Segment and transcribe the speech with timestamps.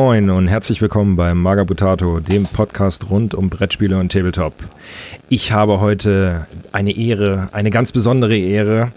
[0.00, 4.54] Moin und herzlich willkommen beim Magabutato, dem Podcast rund um Brettspiele und Tabletop.
[5.28, 8.92] Ich habe heute eine Ehre, eine ganz besondere Ehre,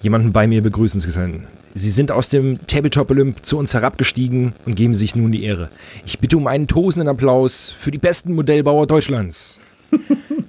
[0.00, 1.48] jemanden bei mir begrüßen zu können.
[1.74, 5.70] Sie sind aus dem Tabletop Olymp zu uns herabgestiegen und geben sich nun die Ehre.
[6.06, 9.58] Ich bitte um einen tosenden Applaus für die besten Modellbauer Deutschlands.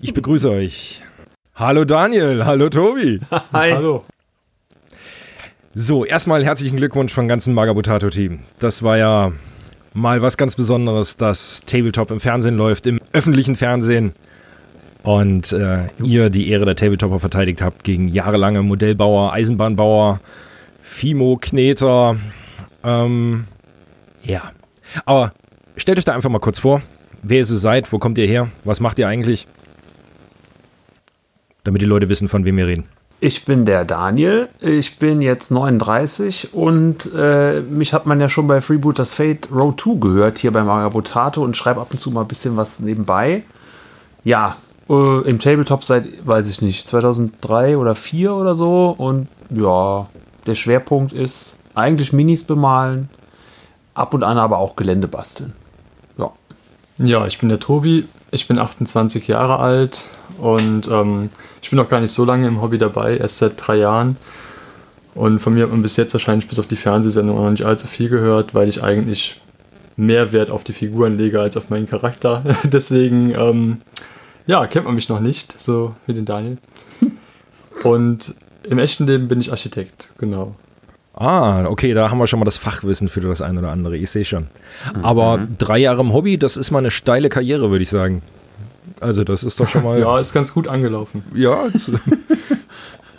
[0.01, 1.01] Ich begrüße euch.
[1.55, 3.21] Hallo Daniel, hallo Tobi.
[3.53, 3.71] Hi.
[3.71, 4.05] Hallo.
[5.73, 8.41] So, erstmal herzlichen Glückwunsch vom ganzen Magabutato-Team.
[8.59, 9.31] Das war ja
[9.95, 14.13] mal was ganz Besonderes, dass Tabletop im Fernsehen läuft, im öffentlichen Fernsehen.
[15.01, 20.19] Und äh, ihr die Ehre der Tabletopper verteidigt habt gegen jahrelange Modellbauer, Eisenbahnbauer,
[20.81, 22.17] Fimo-Kneter.
[22.83, 23.45] Ähm,
[24.23, 24.51] ja.
[25.05, 25.33] Aber
[25.77, 26.81] stellt euch da einfach mal kurz vor,
[27.23, 29.47] wer ihr so seid, wo kommt ihr her, was macht ihr eigentlich?
[31.63, 32.85] Damit die Leute wissen, von wem wir reden.
[33.25, 38.45] Ich bin der Daniel, ich bin jetzt 39 und äh, mich hat man ja schon
[38.45, 42.21] bei Freebooters Fate Row 2 gehört, hier bei Magabotato und schreibe ab und zu mal
[42.21, 43.41] ein bisschen was nebenbei.
[44.23, 50.05] Ja, äh, im Tabletop seit, weiß ich nicht, 2003 oder 2004 oder so und ja,
[50.45, 53.09] der Schwerpunkt ist eigentlich Minis bemalen,
[53.95, 55.53] ab und an aber auch Gelände basteln.
[56.19, 56.31] Ja.
[56.99, 60.05] Ja, ich bin der Tobi, ich bin 28 Jahre alt
[60.39, 61.29] und ähm,
[61.61, 64.17] ich bin noch gar nicht so lange im Hobby dabei, erst seit drei Jahren.
[65.13, 67.87] Und von mir hat man bis jetzt wahrscheinlich bis auf die Fernsehsendung noch nicht allzu
[67.87, 69.41] viel gehört, weil ich eigentlich
[69.95, 72.43] mehr Wert auf die Figuren lege als auf meinen Charakter.
[72.63, 73.81] Deswegen, ähm,
[74.45, 76.57] ja, kennt man mich noch nicht, so wie den Daniel.
[77.83, 80.55] Und im echten Leben bin ich Architekt, genau.
[81.17, 83.95] Ah, okay, da haben wir schon mal das Fachwissen für das eine oder andere.
[83.95, 84.47] Ich sehe schon.
[85.01, 85.57] Aber mhm.
[85.57, 88.21] drei Jahre im Hobby, das ist mal eine steile Karriere, würde ich sagen.
[88.99, 89.99] Also, das ist doch schon mal.
[90.01, 91.23] ja, ist ganz gut angelaufen.
[91.33, 91.67] Ja.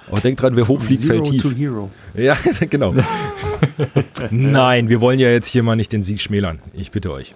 [0.09, 1.43] Aber denkt dran, wer hochfliegt, fällt tief.
[1.43, 1.91] To hero.
[2.15, 2.37] Ja,
[2.71, 2.95] genau.
[4.31, 6.59] Nein, wir wollen ja jetzt hier mal nicht den Sieg schmälern.
[6.75, 7.35] Ich bitte euch.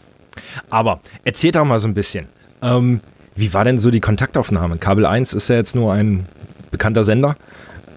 [0.68, 2.26] Aber erzählt doch mal so ein bisschen.
[2.60, 3.00] Ähm,
[3.34, 4.76] wie war denn so die Kontaktaufnahme?
[4.76, 6.26] Kabel 1 ist ja jetzt nur ein
[6.70, 7.36] bekannter Sender.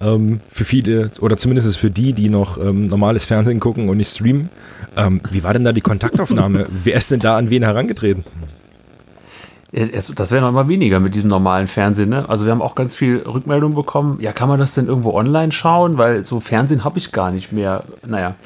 [0.04, 4.10] Ähm, für viele, oder zumindest für die, die noch ähm, normales Fernsehen gucken und nicht
[4.10, 4.50] streamen.
[4.96, 6.66] Ähm, wie war denn da die Kontaktaufnahme?
[6.84, 8.24] Wer ist denn da an wen herangetreten?
[9.72, 12.10] Das wäre noch immer weniger mit diesem normalen Fernsehen.
[12.10, 12.28] Ne?
[12.28, 14.18] Also wir haben auch ganz viel Rückmeldung bekommen.
[14.20, 15.98] Ja, kann man das denn irgendwo online schauen?
[15.98, 17.82] Weil so Fernsehen habe ich gar nicht mehr.
[18.06, 18.36] Naja.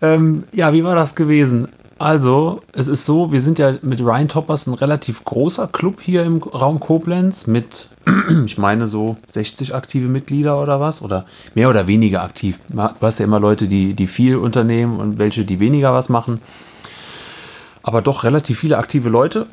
[0.00, 1.66] Ähm, ja, wie war das gewesen?
[1.98, 6.22] Also, es ist so, wir sind ja mit Ryan Toppers ein relativ großer Club hier
[6.22, 7.88] im Raum Koblenz mit,
[8.46, 11.02] ich meine, so 60 aktive Mitglieder oder was?
[11.02, 11.26] Oder
[11.56, 12.60] mehr oder weniger aktiv.
[12.68, 16.40] Du hast ja immer Leute, die, die viel unternehmen und welche, die weniger was machen.
[17.82, 19.46] Aber doch relativ viele aktive Leute.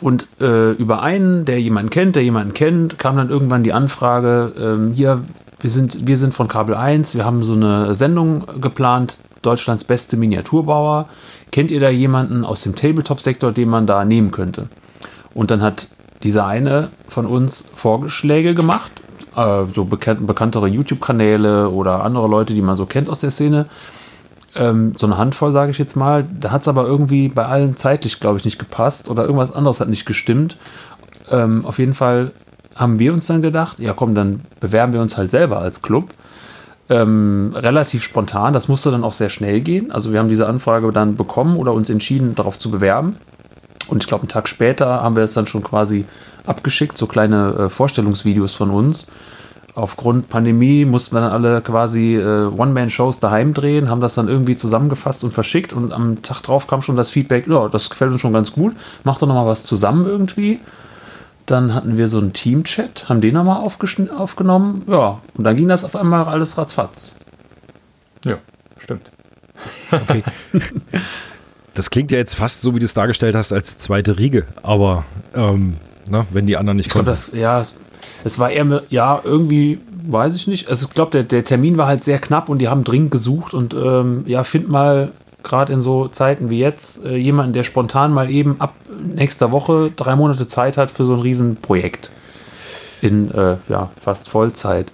[0.00, 4.52] Und äh, über einen, der jemanden kennt, der jemanden kennt, kam dann irgendwann die Anfrage,
[4.56, 5.22] ähm, hier,
[5.60, 10.16] wir sind, wir sind von Kabel 1, wir haben so eine Sendung geplant, Deutschlands beste
[10.16, 11.08] Miniaturbauer.
[11.52, 14.68] Kennt ihr da jemanden aus dem Tabletop-Sektor, den man da nehmen könnte?
[15.34, 15.88] Und dann hat
[16.22, 18.90] dieser eine von uns Vorschläge gemacht,
[19.36, 23.66] äh, so bekannt, bekanntere YouTube-Kanäle oder andere Leute, die man so kennt aus der Szene.
[24.56, 26.26] Ähm, so eine Handvoll, sage ich jetzt mal.
[26.40, 29.80] Da hat es aber irgendwie bei allen zeitlich, glaube ich, nicht gepasst oder irgendwas anderes
[29.80, 30.56] hat nicht gestimmt.
[31.30, 32.32] Ähm, auf jeden Fall
[32.76, 36.10] haben wir uns dann gedacht, ja komm, dann bewerben wir uns halt selber als Club
[36.88, 38.52] ähm, relativ spontan.
[38.52, 39.90] Das musste dann auch sehr schnell gehen.
[39.90, 43.16] Also wir haben diese Anfrage dann bekommen oder uns entschieden, darauf zu bewerben.
[43.88, 46.04] Und ich glaube, einen Tag später haben wir es dann schon quasi
[46.44, 49.06] abgeschickt, so kleine äh, Vorstellungsvideos von uns.
[49.74, 54.56] Aufgrund Pandemie mussten wir dann alle quasi äh, One-Man-Shows daheim drehen, haben das dann irgendwie
[54.56, 58.22] zusammengefasst und verschickt und am Tag drauf kam schon das Feedback, ja, das gefällt uns
[58.22, 60.60] schon ganz gut, macht doch noch mal was zusammen irgendwie.
[61.46, 64.82] Dann hatten wir so einen Team-Chat, haben den nochmal aufgenommen.
[64.88, 67.14] Ja, und dann ging das auf einmal alles ratzfatz.
[68.24, 68.38] Ja,
[68.78, 69.10] stimmt.
[69.90, 70.22] Okay.
[71.76, 74.46] Das klingt ja jetzt fast so, wie du es dargestellt hast, als zweite Riege.
[74.62, 75.04] Aber
[75.34, 75.76] ähm,
[76.08, 77.04] na, ne, wenn die anderen nicht kommen.
[77.04, 77.76] Das, ja, es,
[78.24, 80.70] es, war eher, ja, irgendwie, weiß ich nicht.
[80.70, 83.52] Also ich glaube, der, der Termin war halt sehr knapp und die haben dringend gesucht
[83.52, 85.12] und ähm, ja, find mal
[85.46, 88.74] gerade in so Zeiten wie jetzt, äh, jemanden, der spontan mal eben ab
[89.14, 92.10] nächster Woche drei Monate Zeit hat für so ein Riesenprojekt.
[93.02, 94.90] In äh, ja, fast Vollzeit.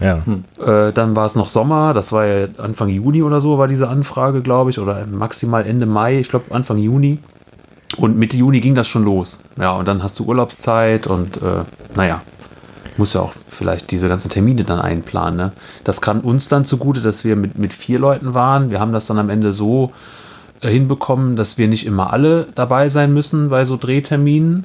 [0.00, 0.22] Ja.
[0.24, 0.44] Hm.
[0.58, 3.88] Äh, dann war es noch Sommer, das war ja Anfang Juni oder so, war diese
[3.88, 7.18] Anfrage, glaube ich, oder maximal Ende Mai, ich glaube Anfang Juni.
[7.96, 9.40] Und Mitte Juni ging das schon los.
[9.60, 11.64] Ja, und dann hast du Urlaubszeit und äh,
[11.94, 12.22] naja,
[12.98, 15.36] muss ja auch vielleicht diese ganzen Termine dann einplanen.
[15.36, 15.52] Ne?
[15.84, 18.70] Das kam uns dann zugute, dass wir mit, mit vier Leuten waren.
[18.70, 19.92] Wir haben das dann am Ende so
[20.60, 24.64] äh, hinbekommen, dass wir nicht immer alle dabei sein müssen bei so Drehterminen,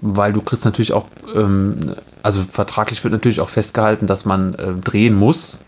[0.00, 4.74] weil du kriegst natürlich auch, ähm, also vertraglich wird natürlich auch festgehalten, dass man äh,
[4.74, 5.60] drehen muss.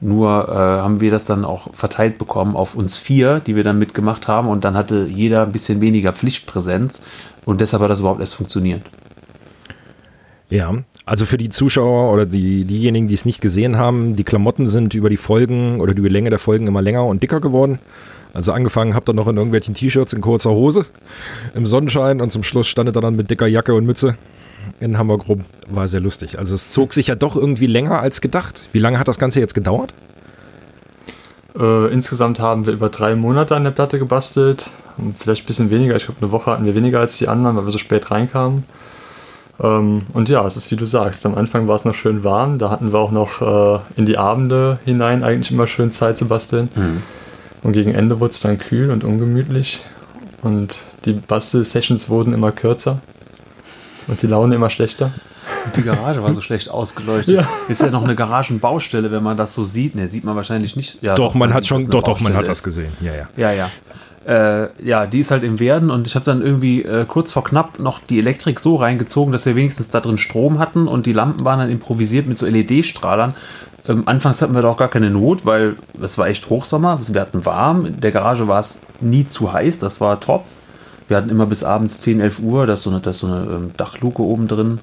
[0.00, 3.78] Nur äh, haben wir das dann auch verteilt bekommen auf uns vier, die wir dann
[3.78, 4.48] mitgemacht haben.
[4.48, 7.02] Und dann hatte jeder ein bisschen weniger Pflichtpräsenz.
[7.46, 8.82] Und deshalb hat das überhaupt erst funktioniert.
[10.48, 14.68] Ja, also für die Zuschauer oder die, diejenigen, die es nicht gesehen haben, die Klamotten
[14.68, 17.78] sind über die Folgen oder die Länge der Folgen immer länger und dicker geworden.
[18.32, 20.84] Also angefangen habt ihr noch in irgendwelchen T-Shirts in kurzer Hose
[21.54, 24.16] im Sonnenschein und zum Schluss standet er dann mit dicker Jacke und Mütze
[24.78, 25.44] in Hamburg rum.
[25.68, 26.38] War sehr lustig.
[26.38, 28.62] Also es zog sich ja doch irgendwie länger als gedacht.
[28.72, 29.94] Wie lange hat das Ganze jetzt gedauert?
[31.58, 34.70] Äh, insgesamt haben wir über drei Monate an der Platte gebastelt.
[35.18, 35.96] Vielleicht ein bisschen weniger.
[35.96, 38.64] Ich glaube, eine Woche hatten wir weniger als die anderen, weil wir so spät reinkamen.
[39.62, 41.24] Ähm, und ja, es ist wie du sagst.
[41.26, 42.58] Am Anfang war es noch schön warm.
[42.58, 46.26] Da hatten wir auch noch äh, in die Abende hinein eigentlich immer schön Zeit zu
[46.26, 46.68] basteln.
[46.74, 47.02] Mhm.
[47.62, 49.82] Und gegen Ende wurde es dann kühl und ungemütlich.
[50.42, 53.00] Und die Bastel-Sessions wurden immer kürzer.
[54.06, 55.12] Und die Laune immer schlechter.
[55.64, 57.34] Und die Garage war so schlecht ausgeleuchtet.
[57.34, 57.48] Ja.
[57.68, 59.94] Ist ja noch eine Garagenbaustelle, wenn man das so sieht.
[59.94, 61.02] Ne, sieht man wahrscheinlich nicht.
[61.02, 62.92] Ja, doch, doch man, man hat schon, doch, doch, man hat das gesehen.
[63.00, 63.28] Ja, ja.
[63.36, 63.70] Ja, ja.
[64.26, 67.44] Äh, ja, die ist halt im Werden und ich habe dann irgendwie äh, kurz vor
[67.44, 71.12] knapp noch die Elektrik so reingezogen, dass wir wenigstens da drin Strom hatten und die
[71.12, 73.36] Lampen waren dann improvisiert mit so LED-Strahlern.
[73.88, 77.46] Ähm, anfangs hatten wir doch gar keine Not, weil es war echt Hochsommer, wir hatten
[77.46, 80.44] warm, in der Garage war es nie zu heiß, das war top.
[81.06, 83.44] Wir hatten immer bis abends 10, 11 Uhr, da ist so eine, das so eine
[83.44, 84.80] ähm, Dachluke oben drin.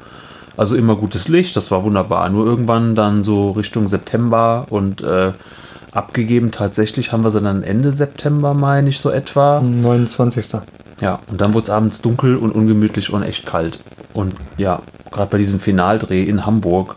[0.55, 2.29] Also immer gutes Licht, das war wunderbar.
[2.29, 5.33] Nur irgendwann dann so Richtung September und äh,
[5.93, 9.61] abgegeben tatsächlich haben wir sie dann Ende September, meine ich, so etwa.
[9.61, 10.61] 29.
[11.01, 13.79] Ja, und dann wurde es abends dunkel und ungemütlich und echt kalt.
[14.13, 14.81] Und ja,
[15.11, 16.95] gerade bei diesem Finaldreh in Hamburg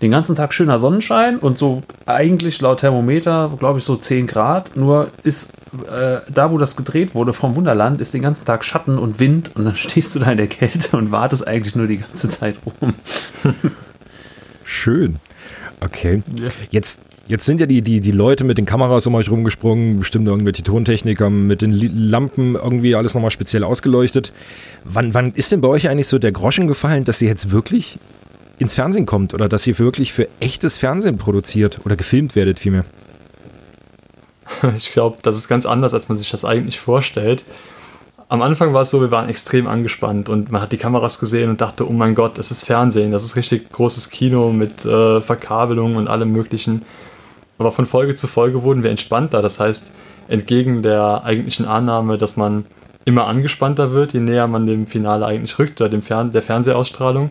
[0.00, 4.74] den ganzen Tag schöner Sonnenschein und so eigentlich laut Thermometer, glaube ich, so 10 Grad.
[4.74, 5.52] Nur ist
[5.88, 9.50] äh, da, wo das gedreht wurde vom Wunderland, ist den ganzen Tag Schatten und Wind
[9.54, 12.56] und dann stehst du da in der Kälte und wartest eigentlich nur die ganze Zeit
[12.64, 12.94] rum.
[14.64, 15.16] Schön.
[15.80, 16.22] Okay.
[16.36, 16.48] Ja.
[16.70, 20.26] Jetzt Jetzt sind ja die, die, die Leute mit den Kameras um euch rumgesprungen, bestimmt
[20.26, 24.32] irgendwelche Tontechniker mit den Lampen irgendwie alles nochmal speziell ausgeleuchtet.
[24.84, 27.98] Wann, wann ist denn bei euch eigentlich so der Groschen gefallen, dass ihr jetzt wirklich
[28.58, 32.84] ins Fernsehen kommt oder dass ihr wirklich für echtes Fernsehen produziert oder gefilmt werdet vielmehr?
[34.76, 37.44] Ich glaube, das ist ganz anders, als man sich das eigentlich vorstellt.
[38.28, 41.50] Am Anfang war es so, wir waren extrem angespannt und man hat die Kameras gesehen
[41.50, 45.20] und dachte, oh mein Gott, das ist Fernsehen, das ist richtig großes Kino mit äh,
[45.20, 46.82] Verkabelung und allem Möglichen.
[47.60, 49.42] Aber von Folge zu Folge wurden wir entspannter.
[49.42, 49.92] Das heißt,
[50.28, 52.64] entgegen der eigentlichen Annahme, dass man
[53.04, 57.28] immer angespannter wird, je näher man dem Finale eigentlich rückt oder dem Fern der Fernsehausstrahlung,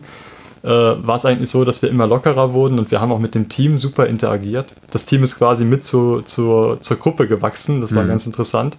[0.62, 3.34] äh, war es eigentlich so, dass wir immer lockerer wurden und wir haben auch mit
[3.34, 4.68] dem Team super interagiert.
[4.92, 8.10] Das Team ist quasi mit zu, zu, zur Gruppe gewachsen, das war mhm.
[8.10, 8.76] ganz interessant.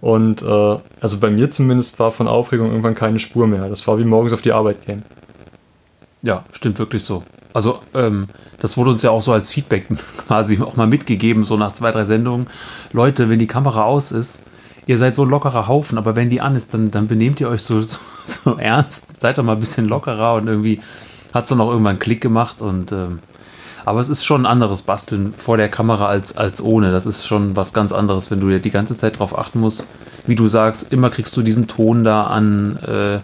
[0.00, 3.68] Und äh, also bei mir zumindest war von Aufregung irgendwann keine Spur mehr.
[3.68, 5.02] Das war wie morgens auf die Arbeit gehen.
[6.22, 7.24] Ja, stimmt wirklich so.
[7.56, 8.28] Also ähm,
[8.60, 9.86] das wurde uns ja auch so als Feedback
[10.26, 12.48] quasi auch mal mitgegeben, so nach zwei, drei Sendungen.
[12.92, 14.42] Leute, wenn die Kamera aus ist,
[14.86, 17.48] ihr seid so ein lockerer Haufen, aber wenn die an ist, dann, dann benehmt ihr
[17.48, 19.18] euch so, so, so ernst.
[19.18, 20.82] Seid doch mal ein bisschen lockerer und irgendwie
[21.32, 23.20] hat es dann auch irgendwann einen Klick gemacht und ähm,
[23.86, 26.90] aber es ist schon ein anderes Basteln vor der Kamera als, als ohne.
[26.90, 29.86] Das ist schon was ganz anderes, wenn du die ganze Zeit darauf achten musst.
[30.26, 33.20] Wie du sagst, immer kriegst du diesen Ton da an, äh,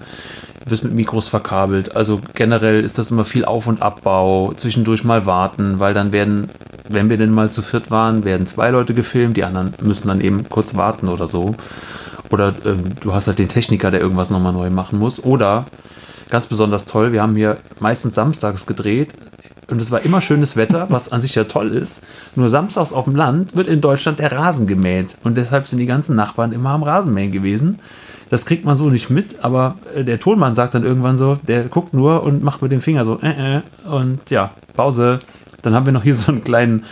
[0.67, 1.97] wirst mit Mikros verkabelt.
[1.97, 6.49] Also generell ist das immer viel Auf- und Abbau, zwischendurch mal warten, weil dann werden,
[6.89, 10.21] wenn wir denn mal zu viert waren, werden zwei Leute gefilmt, die anderen müssen dann
[10.21, 11.55] eben kurz warten oder so.
[12.31, 15.23] Oder ähm, du hast halt den Techniker, der irgendwas nochmal neu machen muss.
[15.23, 15.67] Oder
[16.31, 19.13] ganz besonders toll, wir haben hier meistens samstags gedreht
[19.73, 22.03] und es war immer schönes Wetter, was an sich ja toll ist.
[22.35, 25.17] Nur samstags auf dem Land wird in Deutschland der Rasen gemäht.
[25.25, 27.79] Und deshalb sind die ganzen Nachbarn immer am Rasenmähen gewesen.
[28.33, 31.65] Das kriegt man so nicht mit, aber äh, der Tonmann sagt dann irgendwann so, der
[31.65, 35.21] guckt nur und macht mit dem Finger so, äh, äh, und ja, Pause.
[35.61, 36.87] Dann haben wir noch hier so einen kleinen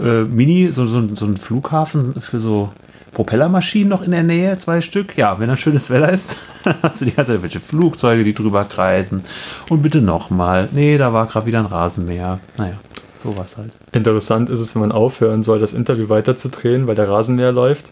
[0.00, 2.70] äh, Mini, so, so, so einen Flughafen für so
[3.10, 5.18] Propellermaschinen noch in der Nähe, zwei Stück.
[5.18, 8.32] Ja, wenn dann schönes Wetter ist, dann hast du die ganze Zeit welche Flugzeuge, die
[8.32, 9.24] drüber kreisen.
[9.70, 10.68] Und bitte nochmal.
[10.70, 12.38] Nee, da war gerade wieder ein Rasenmäher.
[12.56, 12.74] Naja,
[13.16, 13.72] sowas halt.
[13.90, 17.90] Interessant ist es, wenn man aufhören soll, das Interview weiterzudrehen, weil der Rasenmäher läuft.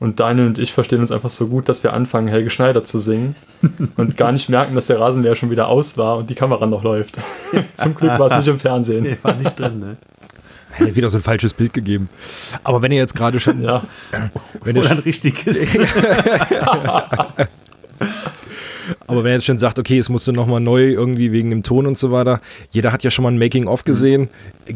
[0.00, 2.98] Und Daniel und ich verstehen uns einfach so gut, dass wir anfangen, Helge Schneider zu
[2.98, 3.36] singen
[3.96, 6.82] und gar nicht merken, dass der Rasenmäher schon wieder aus war und die Kamera noch
[6.82, 7.18] läuft.
[7.76, 9.02] Zum Glück war es nicht im Fernsehen.
[9.02, 9.96] Nee, war nicht drin, ne?
[10.72, 12.08] Hätte wieder so ein falsches Bild gegeben.
[12.64, 13.62] Aber wenn ihr jetzt gerade schon.
[13.62, 13.82] Ja.
[14.62, 15.76] Wenn Oder ein richtiges.
[19.06, 21.86] Aber wenn er jetzt schon sagt, okay, es musste nochmal neu irgendwie wegen dem Ton
[21.86, 24.28] und so weiter, jeder hat ja schon mal ein Making-of gesehen.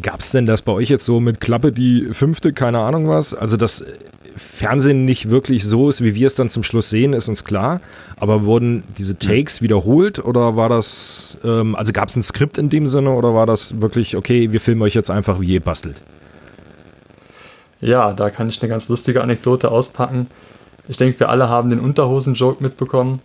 [0.03, 3.35] Gab es denn das bei euch jetzt so mit Klappe die fünfte, keine Ahnung was?
[3.35, 3.85] Also das
[4.37, 7.81] Fernsehen nicht wirklich so ist, wie wir es dann zum Schluss sehen, ist uns klar.
[8.17, 12.69] Aber wurden diese Takes wiederholt oder war das, ähm, also gab es ein Skript in
[12.69, 16.01] dem Sinne oder war das wirklich, okay, wir filmen euch jetzt einfach, wie ihr bastelt?
[17.81, 20.29] Ja, da kann ich eine ganz lustige Anekdote auspacken.
[20.89, 23.21] Ich denke, wir alle haben den Unterhosen-Joke mitbekommen.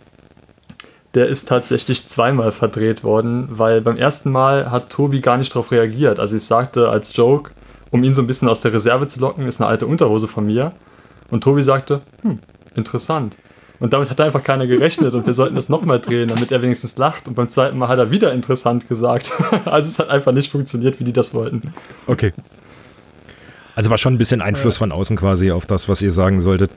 [1.14, 5.72] Der ist tatsächlich zweimal verdreht worden, weil beim ersten Mal hat Tobi gar nicht darauf
[5.72, 6.20] reagiert.
[6.20, 7.50] Also ich sagte als Joke,
[7.90, 10.46] um ihn so ein bisschen aus der Reserve zu locken, ist eine alte Unterhose von
[10.46, 10.72] mir.
[11.30, 12.38] Und Tobi sagte, hm,
[12.76, 13.36] interessant.
[13.80, 16.98] Und damit hat einfach keiner gerechnet und wir sollten das nochmal drehen, damit er wenigstens
[16.98, 17.26] lacht.
[17.26, 19.32] Und beim zweiten Mal hat er wieder interessant gesagt.
[19.64, 21.72] also es hat einfach nicht funktioniert, wie die das wollten.
[22.06, 22.32] Okay.
[23.74, 26.70] Also war schon ein bisschen Einfluss von außen quasi auf das, was ihr sagen solltet.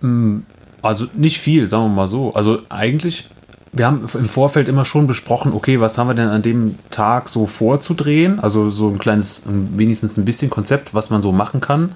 [0.00, 0.40] Mm,
[0.82, 2.34] also nicht viel, sagen wir mal so.
[2.34, 3.28] Also eigentlich,
[3.72, 7.28] wir haben im Vorfeld immer schon besprochen, okay, was haben wir denn an dem Tag
[7.28, 8.40] so vorzudrehen?
[8.40, 11.94] Also so ein kleines, wenigstens ein bisschen Konzept, was man so machen kann.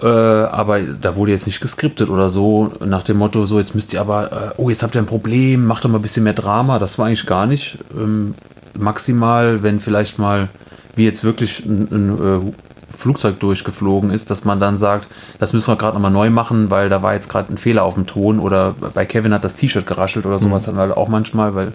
[0.00, 3.92] Äh, aber da wurde jetzt nicht geskriptet oder so, nach dem Motto, so jetzt müsst
[3.94, 6.34] ihr aber, äh, oh, jetzt habt ihr ein Problem, macht doch mal ein bisschen mehr
[6.34, 6.78] Drama.
[6.78, 7.78] Das war eigentlich gar nicht.
[7.96, 8.34] Ähm,
[8.78, 10.48] maximal, wenn vielleicht mal,
[10.94, 12.52] wie jetzt wirklich ein, ein äh,
[12.96, 16.88] Flugzeug durchgeflogen ist, dass man dann sagt, das müssen wir gerade nochmal neu machen, weil
[16.88, 19.86] da war jetzt gerade ein Fehler auf dem Ton oder bei Kevin hat das T-Shirt
[19.86, 20.76] geraschelt oder sowas mhm.
[20.78, 21.72] hatten wir auch manchmal, weil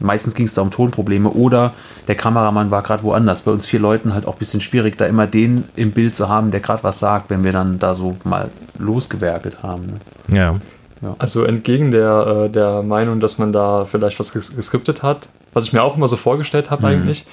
[0.00, 1.72] meistens ging es da um Tonprobleme oder
[2.08, 3.42] der Kameramann war gerade woanders.
[3.42, 6.28] Bei uns vier Leuten halt auch ein bisschen schwierig, da immer den im Bild zu
[6.28, 9.86] haben, der gerade was sagt, wenn wir dann da so mal losgewerkelt haben.
[10.28, 10.38] Ne?
[10.38, 10.54] Ja.
[11.02, 11.14] ja.
[11.18, 15.72] Also entgegen der, äh, der Meinung, dass man da vielleicht was geskriptet hat, was ich
[15.72, 16.88] mir auch immer so vorgestellt habe mhm.
[16.88, 17.26] eigentlich,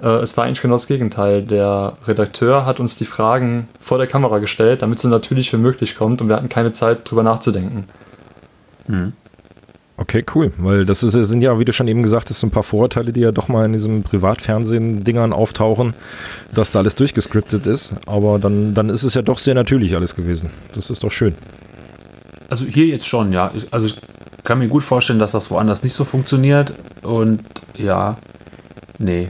[0.00, 1.42] es war eigentlich genau das Gegenteil.
[1.42, 5.58] Der Redakteur hat uns die Fragen vor der Kamera gestellt, damit es so natürlich wie
[5.58, 7.84] möglich kommt und wir hatten keine Zeit drüber nachzudenken.
[8.88, 9.12] Mhm.
[10.00, 10.50] Okay, cool.
[10.56, 13.20] Weil das ist, sind ja, wie du schon eben gesagt hast, ein paar Vorurteile, die
[13.20, 15.92] ja doch mal in diesen Privatfernsehen-Dingern auftauchen,
[16.54, 17.92] dass da alles durchgescriptet ist.
[18.06, 20.48] Aber dann, dann ist es ja doch sehr natürlich alles gewesen.
[20.74, 21.34] Das ist doch schön.
[22.48, 23.52] Also hier jetzt schon, ja.
[23.70, 23.96] Also ich
[24.42, 26.72] kann mir gut vorstellen, dass das woanders nicht so funktioniert.
[27.02, 27.42] Und
[27.76, 28.16] ja,
[28.98, 29.28] nee.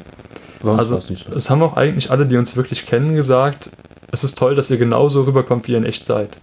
[0.65, 0.99] Also
[1.35, 3.71] es haben auch eigentlich alle, die uns wirklich kennen, gesagt,
[4.13, 6.37] es ist toll, dass ihr genauso rüberkommt, wie ihr in echt seid.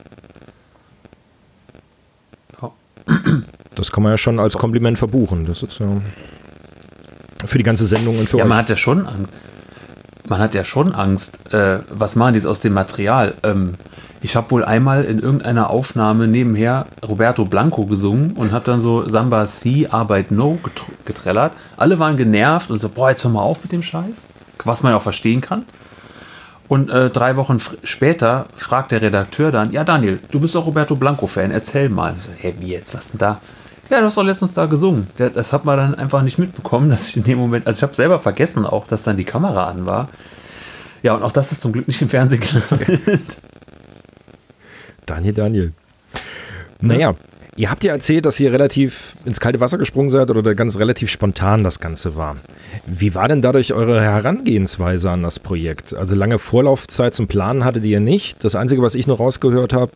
[3.76, 5.46] Das kann man ja schon als Kompliment verbuchen.
[5.46, 5.88] Das ist ja
[7.46, 8.50] für die ganze Sendung und für ja, euch.
[8.50, 9.32] man hat ja schon Angst.
[10.30, 11.54] Man hat ja schon Angst.
[11.54, 13.34] Äh, was machen die aus dem Material?
[13.44, 13.76] Ähm,
[14.22, 19.08] ich habe wohl einmal in irgendeiner Aufnahme nebenher Roberto Blanco gesungen und habe dann so
[19.08, 20.60] Samba C, Arbeit No
[21.06, 21.54] getrellert.
[21.78, 24.28] Alle waren genervt und so, boah, jetzt hör mal auf mit dem Scheiß.
[24.66, 25.66] Was man auch verstehen kann.
[26.68, 30.96] Und äh, drei Wochen später fragt der Redakteur dann, ja Daniel, du bist auch Roberto
[30.96, 32.16] Blanco-Fan, erzähl mal.
[32.18, 33.40] Ich so, hä, wie jetzt, was denn da?
[33.90, 35.08] Ja, du hast doch letztens da gesungen.
[35.18, 37.96] Das hat man dann einfach nicht mitbekommen, dass ich in dem Moment, also ich habe
[37.96, 40.10] selber vergessen auch, dass dann die Kamera an war.
[41.04, 43.38] Ja, und auch das ist zum Glück nicht im Fernsehen gelandet.
[45.06, 45.74] Daniel, Daniel.
[46.82, 47.16] Naja,
[47.58, 51.10] Ihr habt ja erzählt, dass ihr relativ ins kalte Wasser gesprungen seid oder ganz relativ
[51.10, 52.36] spontan das Ganze war.
[52.86, 55.96] Wie war denn dadurch eure Herangehensweise an das Projekt?
[55.96, 58.44] Also lange Vorlaufzeit zum Planen hattet ihr nicht.
[58.44, 59.92] Das Einzige, was ich noch rausgehört habe,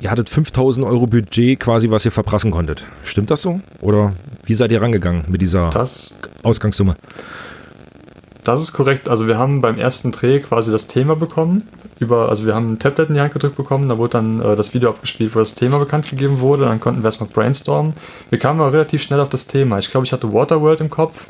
[0.00, 2.82] ihr hattet 5000 Euro Budget quasi, was ihr verprassen konntet.
[3.04, 3.60] Stimmt das so?
[3.82, 4.14] Oder
[4.46, 6.96] wie seid ihr rangegangen mit dieser das, Ausgangssumme?
[8.42, 9.10] Das ist korrekt.
[9.10, 11.68] Also wir haben beim ersten Dreh quasi das Thema bekommen.
[12.02, 14.56] Über, also wir haben ein Tablet in die Hand gedrückt bekommen, da wurde dann äh,
[14.56, 16.64] das Video abgespielt, wo das Thema bekannt gegeben wurde.
[16.64, 17.94] Dann konnten wir erstmal brainstormen.
[18.28, 19.78] Wir kamen aber relativ schnell auf das Thema.
[19.78, 21.26] Ich glaube, ich hatte Waterworld im Kopf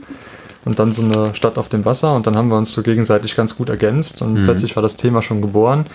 [0.64, 3.36] und dann so eine Stadt auf dem Wasser und dann haben wir uns so gegenseitig
[3.36, 4.44] ganz gut ergänzt und mhm.
[4.44, 5.86] plötzlich war das Thema schon geboren.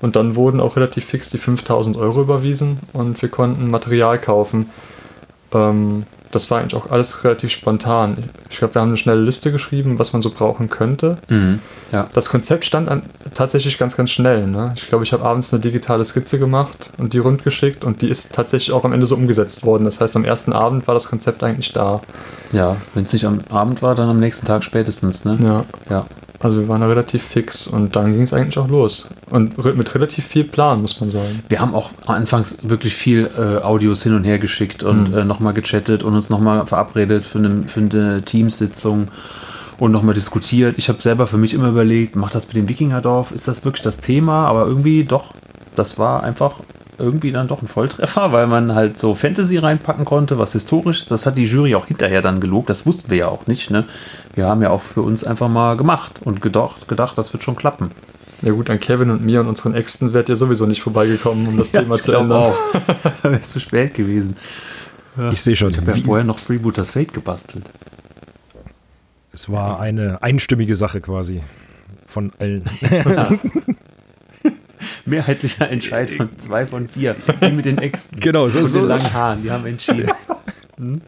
[0.00, 4.70] Und dann wurden auch relativ fix die 5000 Euro überwiesen und wir konnten Material kaufen.
[5.52, 8.30] Ähm, das war eigentlich auch alles relativ spontan.
[8.50, 11.18] Ich glaube, wir haben eine schnelle Liste geschrieben, was man so brauchen könnte.
[11.28, 11.60] Mhm,
[11.92, 12.06] ja.
[12.12, 13.02] Das Konzept stand an,
[13.38, 14.48] tatsächlich ganz, ganz schnell.
[14.48, 14.72] Ne?
[14.74, 18.32] Ich glaube, ich habe abends eine digitale Skizze gemacht und die rundgeschickt und die ist
[18.32, 19.84] tatsächlich auch am Ende so umgesetzt worden.
[19.84, 22.00] Das heißt, am ersten Abend war das Konzept eigentlich da.
[22.50, 25.24] Ja, wenn es nicht am Abend war, dann am nächsten Tag spätestens.
[25.24, 25.38] Ne?
[25.40, 25.64] Ja.
[25.88, 26.06] ja.
[26.40, 29.08] Also wir waren da relativ fix und dann ging es eigentlich auch los.
[29.30, 31.42] Und mit relativ viel Plan, muss man sagen.
[31.48, 35.18] Wir haben auch anfangs wirklich viel äh, Audios hin und her geschickt und mhm.
[35.18, 39.08] äh, nochmal gechattet und uns nochmal verabredet für eine, für eine Teamsitzung
[39.78, 40.74] und nochmal diskutiert.
[40.78, 43.32] Ich habe selber für mich immer überlegt, macht das mit dem Wikingerdorf?
[43.32, 44.46] Ist das wirklich das Thema?
[44.46, 45.34] Aber irgendwie doch,
[45.76, 46.60] das war einfach
[46.98, 51.10] irgendwie dann doch ein Volltreffer, weil man halt so Fantasy reinpacken konnte, was historisch ist.
[51.12, 52.68] Das hat die Jury auch hinterher dann gelobt.
[52.68, 53.70] Das wussten wir ja auch nicht.
[53.70, 53.84] Ne?
[54.34, 57.56] Wir haben ja auch für uns einfach mal gemacht und gedacht, gedacht, das wird schon
[57.56, 57.92] klappen.
[58.42, 61.56] Ja gut, an Kevin und mir und unseren Äxten wärt ihr sowieso nicht vorbeigekommen, um
[61.56, 62.52] das ja, Thema zu ändern.
[62.52, 62.58] Auch.
[63.22, 64.36] Wäre es zu spät gewesen.
[65.16, 65.32] Ja.
[65.32, 65.70] Ich sehe schon.
[65.70, 67.64] Ich habe ja vorher noch Freebooters Fate gebastelt.
[69.38, 71.42] Es war eine einstimmige Sache quasi
[72.06, 72.64] von allen.
[72.90, 73.30] Ja.
[75.06, 77.14] mehrheitlicher Entscheid von zwei von vier.
[77.40, 78.18] Die mit den Äxten.
[78.18, 78.80] Genau, so, und so.
[78.80, 80.10] den langen Haaren, die haben entschieden.
[80.76, 81.02] Hm?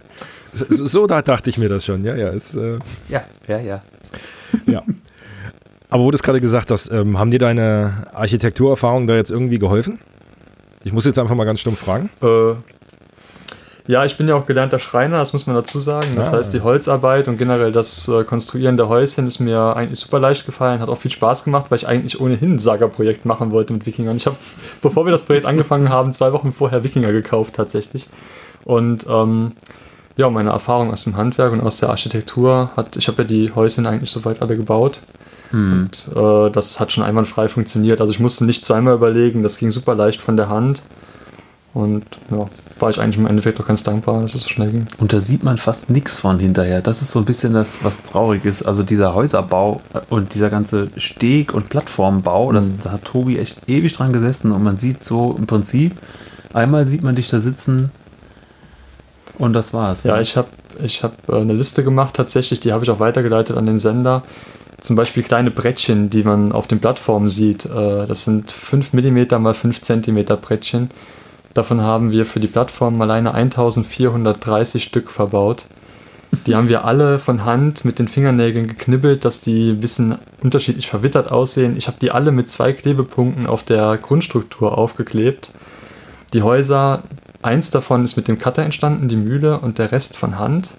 [0.52, 2.28] So, so, da dachte ich mir das schon, ja, ja.
[2.28, 3.82] Ist, äh ja, ja, ja.
[4.66, 4.84] Ja.
[5.88, 9.58] Aber wo du es gerade gesagt hast, ähm, haben dir deine Architekturerfahrungen da jetzt irgendwie
[9.58, 9.98] geholfen?
[10.84, 12.10] Ich muss jetzt einfach mal ganz stumpf fragen.
[12.22, 12.52] Äh,
[13.90, 16.12] ja, ich bin ja auch gelernter Schreiner, das muss man dazu sagen.
[16.14, 16.36] Das ah.
[16.36, 20.46] heißt, die Holzarbeit und generell das äh, Konstruieren der Häuschen ist mir eigentlich super leicht
[20.46, 23.86] gefallen, hat auch viel Spaß gemacht, weil ich eigentlich ohnehin ein Saga-Projekt machen wollte mit
[23.86, 24.16] Wikingern.
[24.16, 24.36] Ich habe,
[24.80, 28.08] bevor wir das Projekt angefangen haben, zwei Wochen vorher Wikinger gekauft tatsächlich.
[28.64, 29.52] Und ähm,
[30.16, 33.52] ja, meine Erfahrung aus dem Handwerk und aus der Architektur hat, ich habe ja die
[33.52, 35.00] Häuschen eigentlich soweit alle gebaut.
[35.50, 35.72] Hm.
[35.72, 38.00] Und äh, das hat schon einwandfrei funktioniert.
[38.00, 40.84] Also ich musste nicht zweimal überlegen, das ging super leicht von der Hand.
[41.72, 42.46] Und ja,
[42.80, 44.86] war ich eigentlich im Endeffekt auch ganz dankbar, dass es so schnell ging.
[44.98, 46.80] Und da sieht man fast nichts von hinterher.
[46.80, 48.62] Das ist so ein bisschen das, was traurig ist.
[48.62, 52.54] Also dieser Häuserbau und dieser ganze Steg- und Plattformbau, mhm.
[52.54, 55.94] das, da hat Tobi echt ewig dran gesessen und man sieht so im Prinzip,
[56.52, 57.92] einmal sieht man dich da sitzen
[59.38, 60.02] und das war's.
[60.04, 60.22] Ja, ne?
[60.22, 60.48] ich habe
[60.82, 64.24] ich hab äh, eine Liste gemacht tatsächlich, die habe ich auch weitergeleitet an den Sender.
[64.80, 67.66] Zum Beispiel kleine Brettchen, die man auf den Plattformen sieht.
[67.66, 70.90] Äh, das sind 5 mm mal 5 cm Brettchen
[71.54, 75.64] Davon haben wir für die Plattform alleine 1430 Stück verbaut.
[76.46, 80.88] Die haben wir alle von Hand mit den Fingernägeln geknibbelt, dass die ein bisschen unterschiedlich
[80.88, 81.76] verwittert aussehen.
[81.76, 85.50] Ich habe die alle mit zwei Klebepunkten auf der Grundstruktur aufgeklebt.
[86.32, 87.02] Die Häuser,
[87.42, 90.70] eins davon ist mit dem Cutter entstanden, die Mühle, und der Rest von Hand.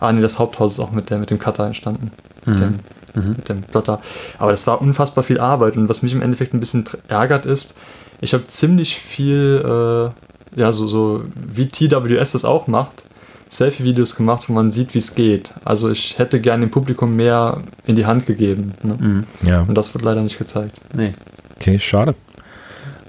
[0.00, 2.10] Ah, nee, das Haupthaus ist auch mit, der, mit dem Cutter entstanden.
[2.44, 2.52] Mhm.
[2.52, 2.78] Mit, dem,
[3.14, 3.28] mhm.
[3.36, 4.00] mit dem Plotter.
[4.38, 5.76] Aber das war unfassbar viel Arbeit.
[5.76, 7.76] Und was mich im Endeffekt ein bisschen ärgert ist,
[8.20, 13.04] ich habe ziemlich viel, äh, ja, so, so wie TWS das auch macht,
[13.48, 15.52] Selfie-Videos gemacht, wo man sieht, wie es geht.
[15.64, 18.72] Also ich hätte gerne dem Publikum mehr in die Hand gegeben.
[18.82, 18.96] Ne?
[19.00, 19.48] Mhm.
[19.48, 19.60] Ja.
[19.60, 20.76] Und das wird leider nicht gezeigt.
[20.94, 21.14] Nee.
[21.56, 22.14] Okay, schade.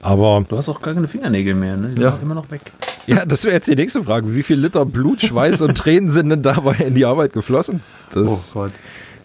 [0.02, 0.46] Aber.
[0.48, 1.90] Du hast auch gar keine Fingernägel mehr, ne?
[1.90, 2.20] Die sind ja.
[2.22, 2.62] immer noch weg.
[3.08, 4.36] Ja, das wäre jetzt die nächste Frage.
[4.36, 7.82] Wie viel Liter Blut, Schweiß und Tränen sind denn dabei in die Arbeit geflossen?
[8.14, 8.74] Das oh Gott.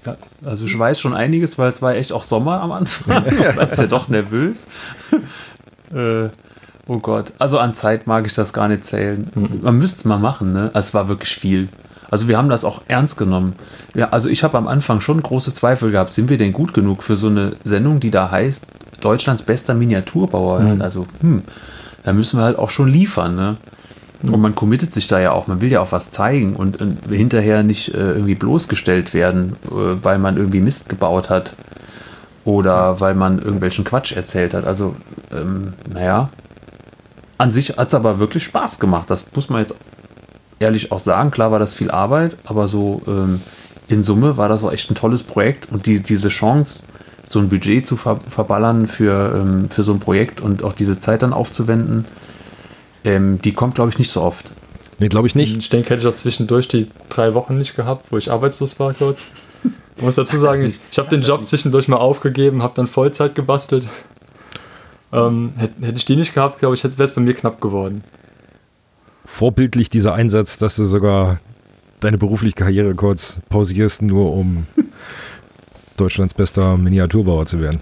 [0.04, 3.24] Ja, also ich weiß schon einiges, weil es war echt auch Sommer am Anfang.
[3.40, 3.52] Ja.
[3.56, 4.66] da ist ja doch nervös.
[5.92, 6.28] Äh,
[6.86, 7.32] oh Gott.
[7.38, 9.30] Also an Zeit mag ich das gar nicht zählen.
[9.34, 9.60] Mhm.
[9.62, 10.70] Man müsste es mal machen, ne?
[10.74, 11.68] Es war wirklich viel.
[12.10, 13.54] Also wir haben das auch ernst genommen.
[13.94, 17.02] Ja, also ich habe am Anfang schon große Zweifel gehabt, sind wir denn gut genug
[17.02, 18.66] für so eine Sendung, die da heißt
[19.00, 20.60] Deutschlands bester Miniaturbauer?
[20.60, 20.82] Mhm.
[20.82, 21.42] Also, hm,
[22.04, 23.56] da müssen wir halt auch schon liefern, ne?
[24.22, 26.98] Und man committet sich da ja auch, man will ja auch was zeigen und, und
[27.10, 31.56] hinterher nicht äh, irgendwie bloßgestellt werden, äh, weil man irgendwie Mist gebaut hat
[32.44, 34.64] oder weil man irgendwelchen Quatsch erzählt hat.
[34.64, 34.96] Also,
[35.32, 36.30] ähm, naja,
[37.38, 39.10] an sich hat es aber wirklich Spaß gemacht.
[39.10, 39.74] Das muss man jetzt
[40.60, 41.30] ehrlich auch sagen.
[41.30, 43.40] Klar war das viel Arbeit, aber so ähm,
[43.88, 46.84] in Summe war das auch echt ein tolles Projekt und die, diese Chance,
[47.28, 50.98] so ein Budget zu ver verballern für, ähm, für so ein Projekt und auch diese
[50.98, 52.04] Zeit dann aufzuwenden,
[53.04, 54.50] ähm, die kommt, glaube ich, nicht so oft.
[54.98, 55.56] Nee, glaube ich nicht.
[55.56, 58.92] Ich denke, hätte ich auch zwischendurch die drei Wochen nicht gehabt, wo ich arbeitslos war
[58.92, 59.26] kurz.
[59.96, 63.34] Ich muss dazu sagen, ich, ich habe den Job zwischendurch mal aufgegeben, habe dann Vollzeit
[63.34, 63.86] gebastelt.
[65.12, 68.02] Ähm, hätte, hätte ich die nicht gehabt, glaube ich, wäre es bei mir knapp geworden.
[69.24, 71.38] Vorbildlich dieser Einsatz, dass du sogar
[72.00, 74.66] deine berufliche Karriere kurz pausierst, nur um
[75.96, 77.80] Deutschlands bester Miniaturbauer zu werden.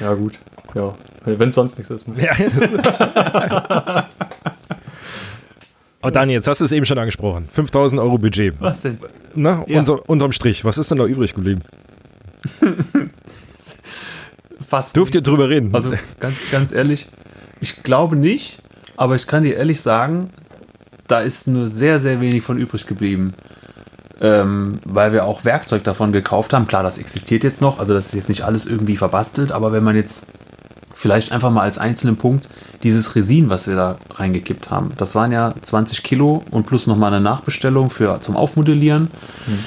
[0.00, 0.38] Ja, gut.
[0.74, 2.08] Ja, wenn es sonst nichts ist.
[2.08, 2.16] Ne?
[2.22, 2.34] Ja,
[6.04, 7.46] Aber Daniel, jetzt hast du es eben schon angesprochen.
[7.48, 8.54] 5000 Euro Budget.
[8.58, 8.98] Was denn?
[9.34, 9.78] Na, ja.
[9.78, 11.62] unter, unterm Strich, was ist denn da übrig geblieben?
[14.68, 14.94] Fast.
[14.96, 15.74] Dürft ihr drüber reden?
[15.74, 17.08] Also ganz, ganz ehrlich,
[17.62, 18.58] ich glaube nicht,
[18.98, 20.28] aber ich kann dir ehrlich sagen,
[21.08, 23.32] da ist nur sehr, sehr wenig von übrig geblieben.
[24.20, 26.66] Ähm, weil wir auch Werkzeug davon gekauft haben.
[26.66, 29.82] Klar, das existiert jetzt noch, also das ist jetzt nicht alles irgendwie verbastelt, aber wenn
[29.82, 30.26] man jetzt
[31.04, 32.48] vielleicht einfach mal als einzelnen Punkt
[32.82, 34.92] dieses Resin, was wir da reingekippt haben.
[34.96, 39.10] Das waren ja 20 Kilo und plus nochmal eine Nachbestellung für, zum Aufmodellieren.
[39.44, 39.58] Hm.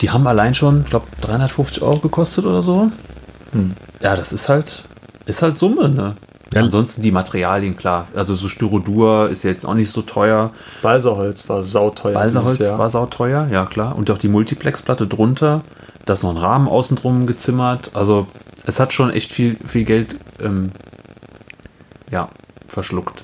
[0.00, 2.92] Die haben allein schon, ich glaube, 350 Euro gekostet oder so.
[3.50, 3.72] Hm.
[4.00, 4.84] Ja, das ist halt,
[5.26, 6.14] ist halt Summe, ne?
[6.54, 6.60] Ja.
[6.60, 8.06] Ansonsten die Materialien, klar.
[8.14, 10.52] Also so Styrodur ist jetzt auch nicht so teuer.
[10.80, 12.14] Balsaholz war sauteuer.
[12.14, 13.96] Balsaholz war sauteuer, ja klar.
[13.96, 15.62] Und auch die Multiplexplatte drunter.
[16.06, 17.90] Da ist noch ein Rahmen außen drum gezimmert.
[17.94, 18.28] Also
[18.68, 20.70] es hat schon echt viel, viel Geld ähm,
[22.10, 22.28] ja,
[22.68, 23.22] verschluckt.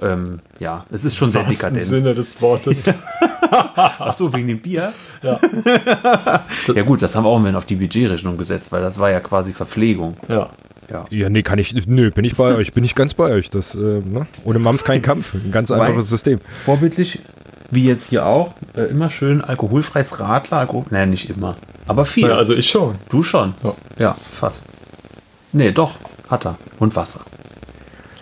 [0.00, 1.82] Ähm, ja, es ist schon sehr Im dekadent.
[1.82, 2.90] Im Sinne des Wortes.
[3.50, 4.92] Ach so, wegen dem Bier?
[5.22, 5.40] Ja.
[6.74, 9.52] ja gut, das haben wir auch auf die Budgetrechnung gesetzt, weil das war ja quasi
[9.52, 10.16] Verpflegung.
[10.28, 10.50] Ja.
[10.90, 11.04] Ja.
[11.12, 13.50] ja, nee, kann ich, nö, bin ich bei euch, bin ich ganz bei euch.
[13.50, 14.26] Das, äh, ne?
[14.44, 16.38] Ohne Mampf kein Kampf, ein ganz einfaches System.
[16.64, 17.18] Vorbildlich,
[17.70, 22.28] wie jetzt hier auch, äh, immer schön alkoholfreies Radler, Alkohol, nein, nicht immer, aber viel.
[22.28, 22.96] Ja, also ich schon.
[23.08, 23.54] Du schon?
[23.62, 23.74] Ja.
[23.98, 24.64] ja, fast.
[25.52, 25.94] Nee, doch,
[26.28, 26.58] hat er.
[26.78, 27.20] Und Wasser.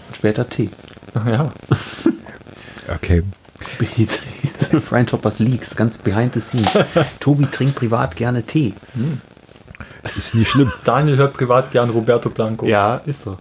[0.09, 0.71] Und später Tee.
[1.15, 1.51] Ach ja.
[2.95, 3.23] okay.
[4.89, 6.69] Brian Toppers Leaks, ganz behind the scenes.
[7.21, 8.75] Tobi trinkt privat gerne Tee.
[8.95, 9.21] Hm.
[10.17, 10.73] Ist nicht schlimm.
[10.85, 12.67] Daniel hört privat gern Roberto Blanco.
[12.67, 13.39] Ja, ist so.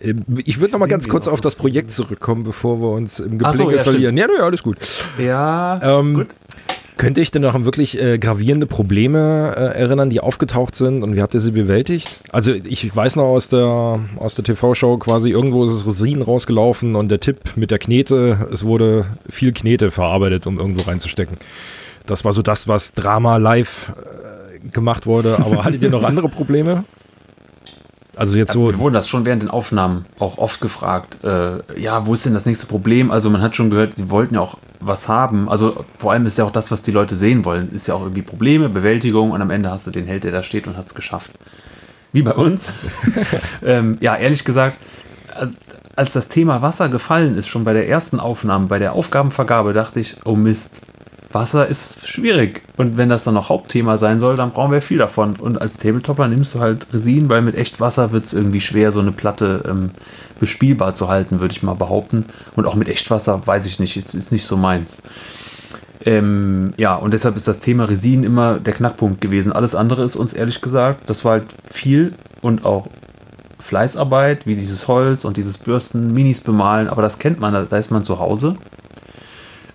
[0.00, 3.38] Ähm, ich würde noch mal ganz kurz auf das Projekt zurückkommen, bevor wir uns im
[3.38, 4.16] Geblinke so, ja, verlieren.
[4.16, 4.32] Stimmt.
[4.32, 4.78] Ja, ja, alles gut.
[5.18, 6.28] Ja, ähm, gut.
[6.96, 11.16] Könnte ich denn noch an wirklich äh, gravierende Probleme äh, erinnern, die aufgetaucht sind und
[11.16, 12.20] wie habt ihr sie bewältigt?
[12.30, 16.96] Also ich weiß noch aus der, aus der TV-Show quasi, irgendwo ist es Resin rausgelaufen
[16.96, 21.38] und der Tipp mit der Knete, es wurde viel Knete verarbeitet, um irgendwo reinzustecken.
[22.04, 25.38] Das war so das, was Drama live äh, gemacht wurde.
[25.38, 26.84] Aber hattet ihr noch andere Probleme?
[28.16, 28.68] Also jetzt so.
[28.68, 31.18] Wir wurden das schon während den Aufnahmen auch oft gefragt.
[31.24, 33.10] Äh, ja, wo ist denn das nächste Problem?
[33.10, 35.48] Also man hat schon gehört, sie wollten ja auch was haben.
[35.48, 38.02] Also vor allem ist ja auch das, was die Leute sehen wollen, ist ja auch
[38.02, 40.86] irgendwie Probleme, Bewältigung und am Ende hast du den Held, der da steht und hat
[40.86, 41.32] es geschafft.
[42.12, 42.68] Wie bei uns.
[43.62, 44.78] ähm, ja, ehrlich gesagt,
[45.34, 45.56] als,
[45.96, 50.00] als das Thema Wasser gefallen ist, schon bei der ersten Aufnahme, bei der Aufgabenvergabe, dachte
[50.00, 50.80] ich, oh Mist,
[51.32, 52.62] Wasser ist schwierig.
[52.76, 55.36] Und wenn das dann noch Hauptthema sein soll, dann brauchen wir viel davon.
[55.36, 59.00] Und als Tabletopper nimmst du halt Resin, weil mit Echtwasser wird es irgendwie schwer, so
[59.00, 59.90] eine Platte ähm,
[60.40, 62.24] bespielbar zu halten, würde ich mal behaupten.
[62.56, 65.02] Und auch mit Echtwasser weiß ich nicht, ist, ist nicht so meins.
[66.04, 69.52] Ähm, ja, und deshalb ist das Thema Resin immer der Knackpunkt gewesen.
[69.52, 72.88] Alles andere ist uns ehrlich gesagt, das war halt viel und auch
[73.58, 77.90] Fleißarbeit, wie dieses Holz und dieses Bürsten, Minis bemalen, aber das kennt man, da ist
[77.90, 78.56] man zu Hause.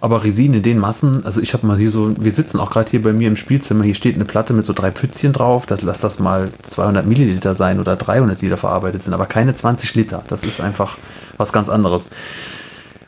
[0.05, 2.91] Aber Resin in den Massen, also ich habe mal hier so, wir sitzen auch gerade
[2.91, 5.81] hier bei mir im Spielzimmer, hier steht eine Platte mit so drei Pfützchen drauf, das,
[5.81, 9.95] lass das mal 200 Milliliter sein oder 300, die da verarbeitet sind, aber keine 20
[9.95, 10.23] Liter.
[10.27, 10.99] Das ist einfach
[11.37, 12.11] was ganz anderes.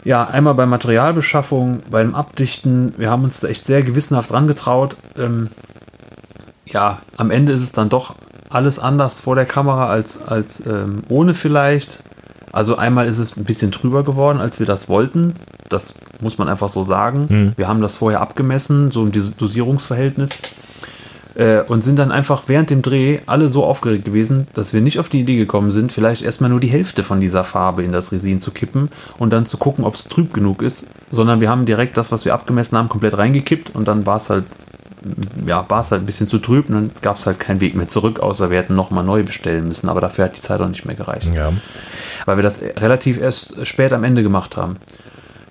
[0.06, 4.98] Ja, einmal bei Materialbeschaffung, beim Abdichten, wir haben uns da echt sehr gewissenhaft dran getraut.
[5.20, 5.50] Ähm,
[6.66, 8.16] ja, am Ende ist es dann doch
[8.50, 12.02] alles anders vor der Kamera als, als ähm, ohne vielleicht.
[12.58, 15.36] Also einmal ist es ein bisschen drüber geworden, als wir das wollten.
[15.70, 17.28] Das muss man einfach so sagen.
[17.30, 17.54] Mhm.
[17.56, 20.42] Wir haben das vorher abgemessen, so ein Dosierungsverhältnis.
[21.36, 24.98] Äh, und sind dann einfach während dem Dreh alle so aufgeregt gewesen, dass wir nicht
[24.98, 28.12] auf die Idee gekommen sind, vielleicht erstmal nur die Hälfte von dieser Farbe in das
[28.12, 28.90] Resin zu kippen
[29.20, 30.88] und dann zu gucken, ob es trüb genug ist.
[31.12, 34.32] Sondern wir haben direkt das, was wir abgemessen haben, komplett reingekippt und dann war es
[34.32, 34.46] halt
[35.46, 37.76] ja, war es halt ein bisschen zu trüb und dann gab es halt keinen Weg
[37.76, 39.90] mehr zurück, außer wir hätten nochmal neu bestellen müssen.
[39.90, 41.30] Aber dafür hat die Zeit auch nicht mehr gereicht.
[41.34, 41.52] Ja.
[42.26, 44.78] Weil wir das relativ erst spät am Ende gemacht haben.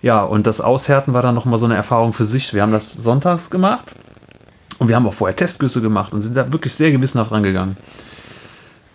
[0.03, 2.55] Ja, und das Aushärten war dann nochmal so eine Erfahrung für sich.
[2.55, 3.93] Wir haben das sonntags gemacht
[4.79, 7.77] und wir haben auch vorher Testgüsse gemacht und sind da wirklich sehr gewissenhaft rangegangen.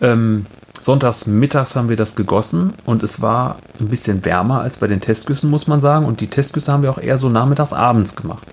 [0.00, 0.46] Ähm,
[0.80, 5.00] sonntags mittags haben wir das gegossen und es war ein bisschen wärmer als bei den
[5.00, 6.06] Testgüssen, muss man sagen.
[6.06, 8.46] Und die Testgüsse haben wir auch eher so nachmittags abends gemacht.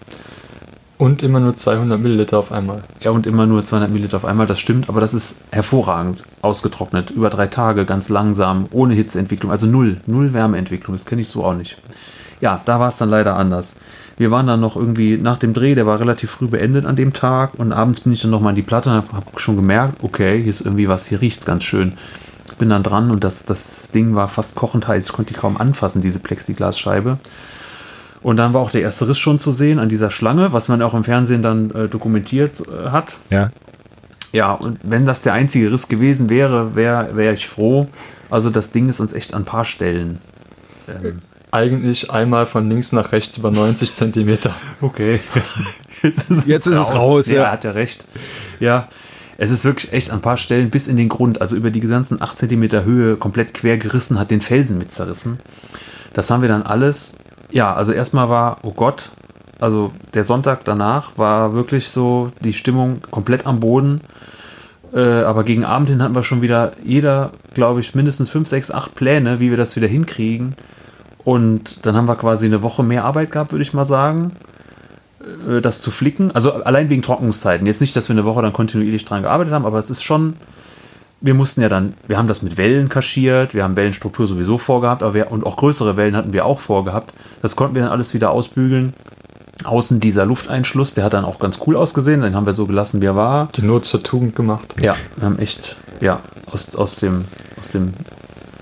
[0.99, 2.83] Und immer nur 200 Milliliter auf einmal.
[2.99, 7.09] Ja, und immer nur 200 Milliliter auf einmal, das stimmt, aber das ist hervorragend ausgetrocknet.
[7.11, 11.45] Über drei Tage, ganz langsam, ohne Hitzeentwicklung, also null, null Wärmeentwicklung, das kenne ich so
[11.45, 11.77] auch nicht.
[12.41, 13.77] Ja, da war es dann leider anders.
[14.17, 17.13] Wir waren dann noch irgendwie nach dem Dreh, der war relativ früh beendet an dem
[17.13, 20.03] Tag und abends bin ich dann nochmal in die Platte und habe hab schon gemerkt,
[20.03, 21.93] okay, hier ist irgendwie was, hier riecht es ganz schön.
[22.57, 25.55] Bin dann dran und das, das Ding war fast kochend heiß, ich konnte die kaum
[25.55, 27.19] anfassen, diese Plexiglasscheibe.
[28.21, 30.81] Und dann war auch der erste Riss schon zu sehen an dieser Schlange, was man
[30.81, 33.17] auch im Fernsehen dann äh, dokumentiert äh, hat.
[33.29, 33.51] Ja.
[34.31, 37.87] Ja, und wenn das der einzige Riss gewesen wäre, wäre wär ich froh.
[38.29, 40.19] Also das Ding ist uns echt an ein paar Stellen.
[40.87, 44.53] Ähm, Eigentlich einmal von links nach rechts über 90 Zentimeter.
[44.81, 45.19] Okay.
[46.03, 46.89] Jetzt ist es, Jetzt ist raus.
[46.89, 47.29] es raus.
[47.31, 48.03] Ja, ja, hat er recht.
[48.59, 48.87] Ja,
[49.37, 51.79] es ist wirklich echt an ein paar Stellen bis in den Grund, also über die
[51.79, 55.39] gesamten 8 Zentimeter Höhe komplett quer gerissen, hat den Felsen mit zerrissen.
[56.13, 57.15] Das haben wir dann alles
[57.51, 59.11] ja, also erstmal war, oh Gott,
[59.59, 64.01] also der Sonntag danach war wirklich so die Stimmung komplett am Boden.
[64.93, 68.71] Äh, aber gegen Abend hin hatten wir schon wieder jeder, glaube ich, mindestens 5, 6,
[68.71, 70.55] 8 Pläne, wie wir das wieder hinkriegen.
[71.23, 74.31] Und dann haben wir quasi eine Woche mehr Arbeit gehabt, würde ich mal sagen,
[75.47, 76.31] äh, das zu flicken.
[76.31, 77.67] Also allein wegen Trocknungszeiten.
[77.67, 80.37] Jetzt nicht, dass wir eine Woche dann kontinuierlich dran gearbeitet haben, aber es ist schon
[81.21, 85.03] wir mussten ja dann, wir haben das mit Wellen kaschiert, wir haben Wellenstruktur sowieso vorgehabt,
[85.03, 87.13] aber wir, und auch größere Wellen hatten wir auch vorgehabt.
[87.41, 88.93] Das konnten wir dann alles wieder ausbügeln.
[89.65, 93.01] Außen dieser Lufteinschluss, der hat dann auch ganz cool ausgesehen, den haben wir so gelassen,
[93.01, 93.49] wie er war.
[93.55, 94.73] Die Not zur Tugend gemacht.
[94.81, 97.25] Ja, wir haben echt, ja, aus, aus, dem,
[97.59, 97.91] aus dem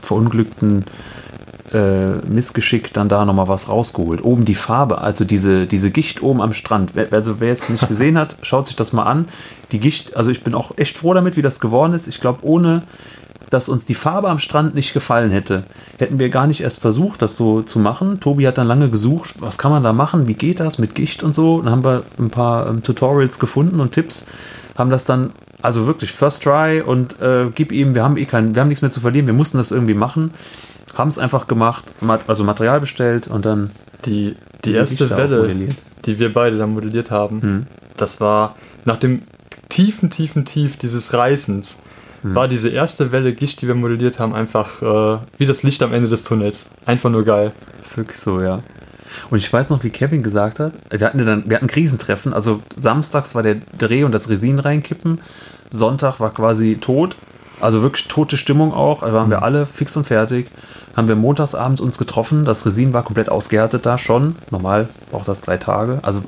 [0.01, 0.85] verunglückten
[1.73, 4.23] äh, Missgeschick dann da nochmal was rausgeholt.
[4.23, 6.91] Oben die Farbe, also diese, diese Gicht oben am Strand.
[6.93, 9.27] Wer, also wer jetzt nicht gesehen hat, schaut sich das mal an.
[9.71, 12.08] Die Gicht, also ich bin auch echt froh damit, wie das geworden ist.
[12.08, 12.84] Ich glaube, ohne
[13.49, 15.63] dass uns die Farbe am Strand nicht gefallen hätte,
[15.97, 18.19] hätten wir gar nicht erst versucht, das so zu machen.
[18.19, 21.23] Tobi hat dann lange gesucht, was kann man da machen, wie geht das mit Gicht
[21.23, 21.62] und so.
[21.62, 24.25] Dann haben wir ein paar ähm, Tutorials gefunden und Tipps,
[24.77, 28.53] haben das dann also wirklich First Try und äh, gib ihm, wir haben eh kein,
[28.53, 30.32] wir haben nichts mehr zu verlieren, wir mussten das irgendwie machen
[30.97, 31.86] haben es einfach gemacht,
[32.27, 33.71] also Material bestellt und dann.
[34.05, 35.69] Die, die erste Welle,
[36.05, 37.67] die wir beide dann modelliert haben, hm.
[37.97, 38.55] das war
[38.86, 39.23] nach dem
[39.69, 41.81] tiefen, tiefen Tief dieses Reißens
[42.21, 42.36] hm.
[42.36, 45.93] war diese erste Welle Gischt, die wir modelliert haben, einfach äh, wie das Licht am
[45.93, 46.71] Ende des Tunnels.
[46.86, 47.51] Einfach nur geil.
[47.79, 48.60] Das ist wirklich so, ja.
[49.29, 52.62] Und ich weiß noch, wie Kevin gesagt hat, wir hatten, dann, wir hatten Krisentreffen, also
[52.75, 55.21] samstags war der Dreh und das Resin reinkippen,
[55.71, 57.15] Sonntag war quasi tot,
[57.59, 59.43] also wirklich tote Stimmung auch, da waren wir hm.
[59.43, 60.49] alle fix und fertig,
[60.95, 65.41] haben wir montagsabends uns getroffen, das Resin war komplett ausgehärtet da schon, normal braucht das
[65.41, 66.23] drei Tage, also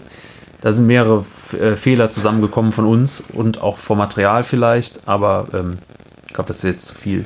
[0.62, 1.26] da sind mehrere
[1.60, 5.78] äh, Fehler zusammengekommen von uns und auch vom Material vielleicht, aber ähm,
[6.28, 7.26] ich glaube, das ist jetzt zu viel.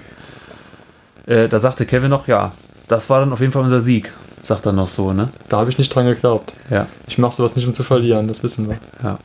[1.25, 2.51] Äh, da sagte Kevin noch, ja,
[2.87, 4.13] das war dann auf jeden Fall unser Sieg,
[4.43, 5.29] sagt er noch so, ne?
[5.49, 6.53] Da habe ich nicht dran geglaubt.
[6.69, 6.87] Ja.
[7.07, 8.77] Ich mache sowas nicht, um zu verlieren, das wissen wir.
[9.01, 9.17] Ja,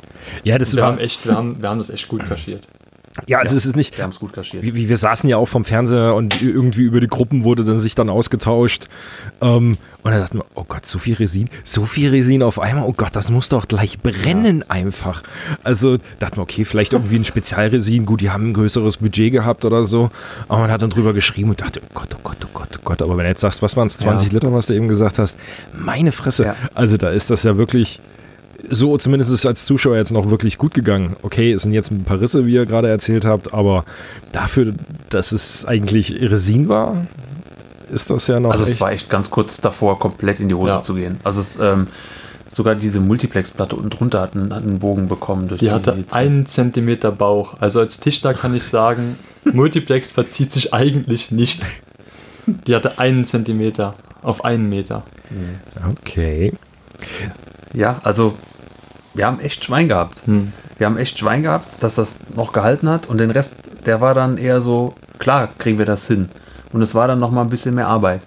[0.43, 2.67] ja das wir war haben echt, wir haben, wir haben das echt gut kaschiert.
[3.27, 3.97] Ja, also ja, es ist nicht.
[3.97, 4.63] Wir haben es gut kaschiert.
[4.63, 7.79] Wie, wie, wir saßen ja auch vom Fernseher und irgendwie über die Gruppen wurde dann
[7.79, 8.89] sich dann ausgetauscht.
[9.41, 12.85] Ähm, und dann dachten wir, oh Gott, so viel Resin, so viel Resin auf einmal,
[12.87, 14.71] oh Gott, das muss doch gleich brennen ja.
[14.71, 15.23] einfach.
[15.65, 19.65] Also dachten wir, okay, vielleicht irgendwie ein Spezialresin, gut, die haben ein größeres Budget gehabt
[19.65, 20.11] oder so.
[20.49, 22.81] Aber man hat dann drüber geschrieben und dachte, oh Gott, oh Gott, oh Gott, oh
[22.85, 23.03] Gott.
[23.03, 24.35] Aber wenn du jetzt sagst, was waren es, 20 ja.
[24.35, 25.37] Liter, was du eben gesagt hast,
[25.73, 26.55] meine Fresse.
[26.75, 28.01] Also da ist das ja wirklich
[28.69, 31.17] so zumindest ist es als Zuschauer jetzt noch wirklich gut gegangen.
[31.23, 33.85] Okay, es sind jetzt ein paar Risse, wie ihr gerade erzählt habt, aber
[34.33, 34.75] dafür,
[35.11, 37.07] dass es eigentlich Resin war,
[37.91, 38.51] ist das ja noch.
[38.51, 40.83] Also, es war echt ganz kurz davor, komplett in die Hose ja.
[40.83, 41.21] zu gehen.
[41.25, 41.87] Also, es, ähm,
[42.49, 45.49] sogar diese Multiplex-Platte unten drunter hat einen, hat einen Bogen bekommen.
[45.49, 46.17] Durch die, die hatte Hitze.
[46.17, 47.55] einen Zentimeter Bauch.
[47.61, 51.63] Also, als Tischler kann ich sagen, Multiplex verzieht sich eigentlich nicht.
[52.67, 55.05] Die hatte einen Zentimeter auf einen Meter.
[55.91, 56.53] Okay.
[57.73, 58.35] Ja, also
[59.15, 60.23] wir haben echt Schwein gehabt.
[60.27, 60.53] Hm.
[60.79, 64.15] Wir haben echt Schwein gehabt, dass das noch gehalten hat und den Rest, der war
[64.15, 66.29] dann eher so, klar kriegen wir das hin.
[66.73, 68.21] Und es war dann noch mal ein bisschen mehr Arbeit.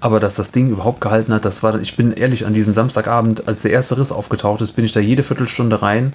[0.00, 2.74] Aber dass das Ding überhaupt gehalten hat, das war dann, ich bin ehrlich, an diesem
[2.74, 6.12] Samstagabend, als der erste Riss aufgetaucht ist, bin ich da jede Viertelstunde rein,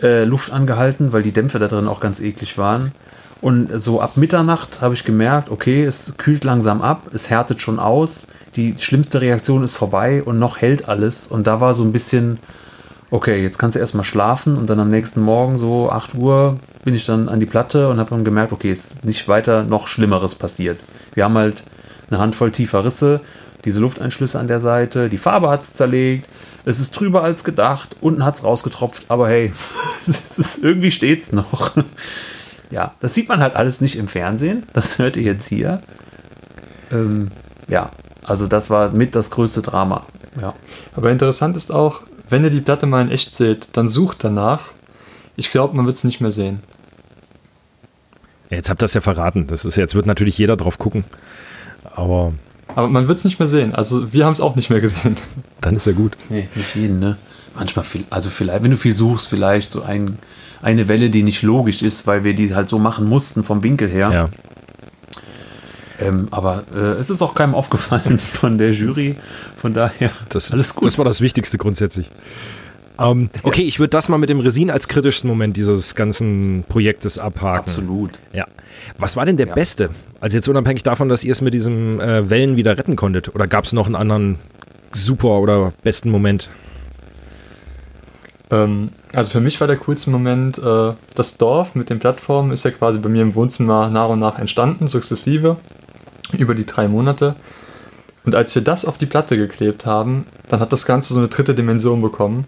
[0.00, 2.92] äh, Luft angehalten, weil die Dämpfe da drin auch ganz eklig waren.
[3.40, 7.78] Und so ab Mitternacht habe ich gemerkt, okay, es kühlt langsam ab, es härtet schon
[7.78, 11.26] aus, die schlimmste Reaktion ist vorbei und noch hält alles.
[11.26, 12.38] Und da war so ein bisschen,
[13.10, 16.94] okay, jetzt kannst du erstmal schlafen und dann am nächsten Morgen so 8 Uhr bin
[16.94, 19.88] ich dann an die Platte und habe dann gemerkt, okay, es ist nicht weiter noch
[19.88, 20.78] Schlimmeres passiert.
[21.14, 21.62] Wir haben halt
[22.10, 23.20] eine Handvoll tiefer Risse,
[23.64, 26.28] diese Lufteinschlüsse an der Seite, die Farbe hat es zerlegt,
[26.66, 29.52] es ist trüber als gedacht, unten hat es rausgetropft, aber hey,
[30.06, 31.72] ist, irgendwie steht es noch.
[32.70, 35.80] ja, das sieht man halt alles nicht im Fernsehen, das hört ihr jetzt hier.
[36.90, 37.28] Ähm,
[37.68, 37.90] ja,
[38.24, 40.04] also das war mit das größte Drama.
[40.40, 40.54] Ja.
[40.96, 44.72] Aber interessant ist auch, wenn ihr die Platte mal in echt seht, dann sucht danach.
[45.36, 46.60] Ich glaube, man wird es nicht mehr sehen.
[48.50, 49.46] Jetzt habt ihr das ja verraten.
[49.46, 51.04] Das ist jetzt wird natürlich jeder drauf gucken.
[51.94, 52.32] Aber.
[52.68, 53.74] Aber man wird es nicht mehr sehen.
[53.74, 55.16] Also wir haben es auch nicht mehr gesehen.
[55.60, 56.16] Dann ist ja gut.
[56.28, 57.16] Nee, nicht jeden, ne?
[57.56, 60.18] Manchmal viel, also vielleicht, wenn du viel suchst, vielleicht so ein,
[60.60, 63.88] eine Welle, die nicht logisch ist, weil wir die halt so machen mussten vom Winkel
[63.88, 64.10] her.
[64.12, 64.28] Ja.
[66.00, 69.16] Ähm, aber äh, es ist auch keinem aufgefallen von der Jury.
[69.56, 70.86] Von daher, das, alles gut.
[70.86, 72.10] Das war das Wichtigste grundsätzlich.
[72.98, 77.18] Ähm, okay, ich würde das mal mit dem Resin als kritischsten Moment dieses ganzen Projektes
[77.18, 77.58] abhaken.
[77.58, 78.12] Absolut.
[78.32, 78.46] Ja.
[78.98, 79.54] Was war denn der ja.
[79.54, 79.90] beste?
[80.20, 83.34] Also jetzt unabhängig davon, dass ihr es mit diesen äh, Wellen wieder retten konntet.
[83.34, 84.38] Oder gab es noch einen anderen
[84.92, 86.50] super oder besten Moment?
[88.50, 92.64] Ähm, also für mich war der coolste Moment, äh, das Dorf mit den Plattformen ist
[92.64, 95.56] ja quasi bei mir im Wohnzimmer nach und nach entstanden, sukzessive
[96.32, 97.34] über die drei Monate.
[98.24, 101.28] Und als wir das auf die Platte geklebt haben, dann hat das Ganze so eine
[101.28, 102.46] dritte Dimension bekommen.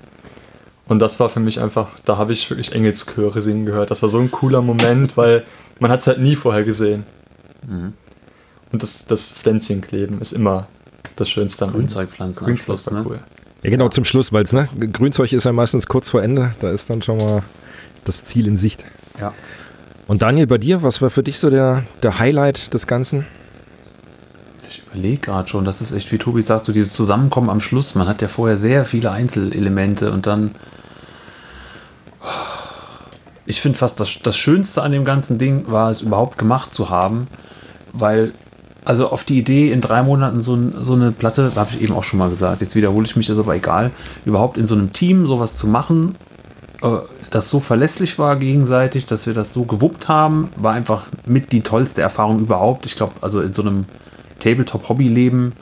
[0.89, 3.91] Und das war für mich einfach, da habe ich wirklich Engelschöre singen gehört.
[3.91, 5.45] Das war so ein cooler Moment, weil
[5.79, 7.05] man hat es halt nie vorher gesehen.
[7.67, 7.93] Mhm.
[8.73, 10.69] Und das, das Pflänzchenkleben ist immer
[11.17, 11.67] das Schönste.
[11.67, 13.05] Grünzeugpflanzen Grünzeug war ne?
[13.09, 13.21] cool.
[13.63, 16.71] Ja, genau, zum Schluss, weil es, ne, Grünzeug ist ja meistens kurz vor Ende, da
[16.71, 17.43] ist dann schon mal
[18.05, 18.85] das Ziel in Sicht.
[19.19, 19.33] Ja.
[20.07, 23.27] Und Daniel, bei dir, was war für dich so der, der Highlight des Ganzen?
[24.97, 27.95] Überlege gerade schon, das ist echt, wie Tobi sagt, so dieses Zusammenkommen am Schluss.
[27.95, 30.53] Man hat ja vorher sehr viele Einzelelemente und dann.
[33.45, 36.89] Ich finde fast das, das Schönste an dem ganzen Ding war es überhaupt gemacht zu
[36.89, 37.29] haben,
[37.93, 38.33] weil,
[38.85, 42.03] also auf die Idee, in drei Monaten so, so eine Platte, habe ich eben auch
[42.03, 43.93] schon mal gesagt, jetzt wiederhole ich mich, das aber egal,
[44.25, 46.17] überhaupt in so einem Team sowas zu machen,
[46.83, 46.89] äh,
[47.31, 51.61] das so verlässlich war gegenseitig, dass wir das so gewuppt haben, war einfach mit die
[51.61, 52.87] tollste Erfahrung überhaupt.
[52.87, 53.85] Ich glaube, also in so einem
[54.41, 55.53] Tabletop-Hobby-Leben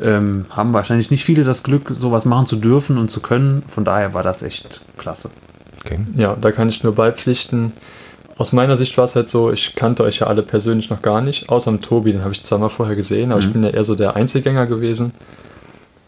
[0.00, 3.62] ähm, haben wahrscheinlich nicht viele das Glück, sowas machen zu dürfen und zu können.
[3.68, 5.30] Von daher war das echt klasse.
[5.84, 6.00] Okay.
[6.16, 7.72] Ja, da kann ich nur beipflichten.
[8.38, 11.22] Aus meiner Sicht war es halt so, ich kannte euch ja alle persönlich noch gar
[11.22, 13.46] nicht, außer dem Tobi, den habe ich zweimal vorher gesehen, aber mhm.
[13.46, 15.12] ich bin ja eher so der Einzelgänger gewesen.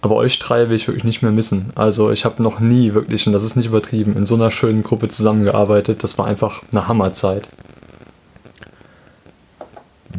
[0.01, 1.73] Aber euch drei will ich wirklich nicht mehr missen.
[1.75, 4.85] Also ich habe noch nie wirklich, und das ist nicht übertrieben, in so einer schönen
[4.85, 6.05] Gruppe zusammengearbeitet.
[6.05, 7.49] Das war einfach eine Hammerzeit.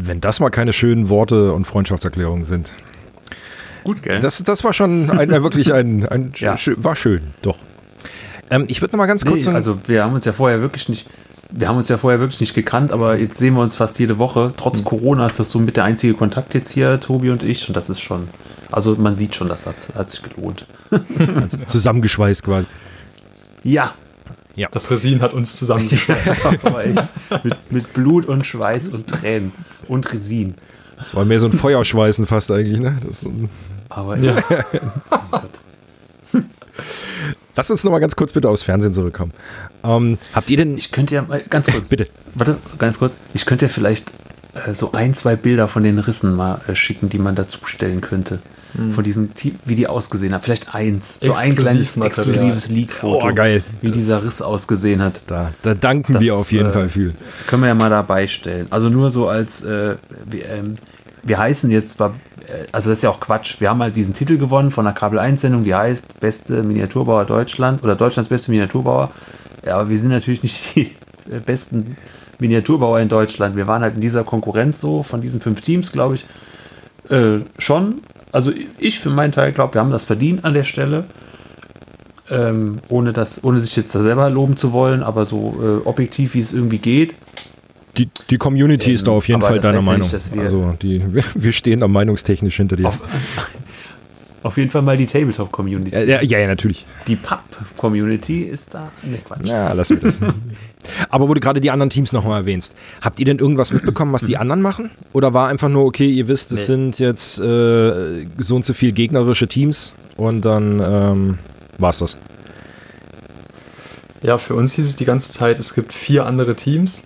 [0.02, 2.72] Wenn das mal keine schönen Worte und Freundschaftserklärungen sind.
[3.84, 4.20] Gut, gell?
[4.20, 6.56] Das, das war schon ein, wirklich ein, ein ja.
[6.78, 7.58] war schön, doch.
[8.50, 9.46] Ähm, ich würde noch mal ganz kurz.
[9.46, 11.08] Nee, also wir haben uns ja vorher wirklich nicht,
[11.52, 14.20] wir haben uns ja vorher wirklich nicht gekannt, aber jetzt sehen wir uns fast jede
[14.20, 14.54] Woche.
[14.58, 14.86] Trotz mhm.
[14.86, 17.90] Corona ist das so mit der einzige Kontakt jetzt hier, Tobi und ich, und das
[17.90, 18.28] ist schon,
[18.72, 20.66] also man sieht schon, das hat, hat sich gelohnt.
[21.36, 22.68] Also zusammengeschweißt quasi.
[23.64, 23.94] Ja.
[24.56, 24.68] Ja.
[24.72, 26.44] Das Resin hat uns zusammengeschweißt.
[27.44, 29.52] mit, mit, Blut und Schweiß und Tränen
[29.88, 30.56] und Resin.
[30.98, 32.98] Das war mehr so ein Feuerschweißen fast eigentlich, ne?
[33.12, 33.32] So
[33.90, 34.42] aber ja.
[37.56, 39.34] Lass uns noch mal ganz kurz bitte aufs Fernsehen zurückkommen.
[39.84, 40.78] Ähm, habt ihr denn.
[40.78, 41.88] Ich könnte ja mal ganz kurz.
[41.88, 42.06] bitte.
[42.36, 43.18] Warte, ganz kurz.
[43.34, 44.12] Ich könnte ja vielleicht
[44.54, 48.00] äh, so ein, zwei Bilder von den Rissen mal äh, schicken, die man dazu stellen
[48.02, 48.40] könnte.
[48.76, 48.92] Hm.
[48.94, 49.32] Von diesen,
[49.66, 50.44] wie die ausgesehen haben.
[50.44, 51.18] Vielleicht eins.
[51.20, 53.28] So ein kleines exklusives Leak-Foto.
[53.28, 53.64] Oh, geil.
[53.82, 55.22] Wie das dieser Riss ausgesehen hat.
[55.26, 57.14] Da, da danken das, wir auf jeden äh, Fall viel.
[57.48, 58.68] Können wir ja mal dabei stellen.
[58.70, 59.96] Also nur so als, äh,
[60.30, 60.76] wir, ähm,
[61.24, 62.14] wir heißen jetzt zwar
[62.50, 63.60] äh, also das ist ja auch Quatsch.
[63.60, 67.26] Wir haben halt diesen Titel gewonnen von einer Kabel 1 Sendung, die heißt Beste Miniaturbauer
[67.26, 69.12] Deutschland oder Deutschlands beste Miniaturbauer.
[69.66, 70.96] Ja, aber wir sind natürlich nicht die
[71.46, 71.98] besten
[72.40, 73.56] Miniaturbauer in Deutschland.
[73.56, 76.26] Wir waren halt in dieser Konkurrenz so von diesen fünf Teams, glaube ich,
[77.10, 78.02] äh, schon.
[78.32, 81.06] Also ich für meinen Teil glaube, wir haben das verdient an der Stelle.
[82.32, 86.36] Ähm, ohne, das, ohne sich jetzt da selber loben zu wollen, aber so äh, objektiv,
[86.36, 87.16] wie es irgendwie geht.
[87.98, 90.08] Die, die Community ähm, ist da auf jeden Fall deiner Meinung.
[90.08, 92.88] Nicht, also die, wir, wir, stehen da meinungstechnisch hinter dir.
[92.88, 93.00] Auf,
[94.42, 95.96] auf jeden Fall mal die Tabletop-Community.
[95.96, 96.86] Ja, ja, ja, natürlich.
[97.08, 98.92] Die Pub-Community ist da.
[99.04, 99.46] Ne, Quatsch.
[99.46, 100.20] Ja, lass mir das.
[101.10, 104.24] Aber wo du gerade die anderen Teams nochmal erwähnst, habt ihr denn irgendwas mitbekommen, was
[104.24, 104.92] die anderen machen?
[105.12, 106.66] Oder war einfach nur, okay, ihr wisst, es nee.
[106.66, 111.38] sind jetzt äh, so und so viele gegnerische Teams und dann ähm,
[111.78, 112.18] war es das?
[114.22, 117.04] Ja, für uns hieß es die ganze Zeit, es gibt vier andere Teams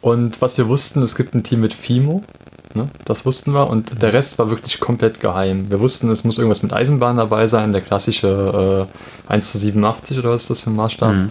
[0.00, 2.22] und was wir wussten, es gibt ein Team mit FIMO.
[2.74, 2.88] Ne?
[3.04, 3.68] Das wussten wir.
[3.70, 5.70] Und der Rest war wirklich komplett geheim.
[5.70, 8.88] Wir wussten, es muss irgendwas mit Eisenbahn dabei sein, der klassische
[9.28, 11.12] äh, 1 zu 87 oder was ist das für ein Maßstab.
[11.12, 11.30] Mhm.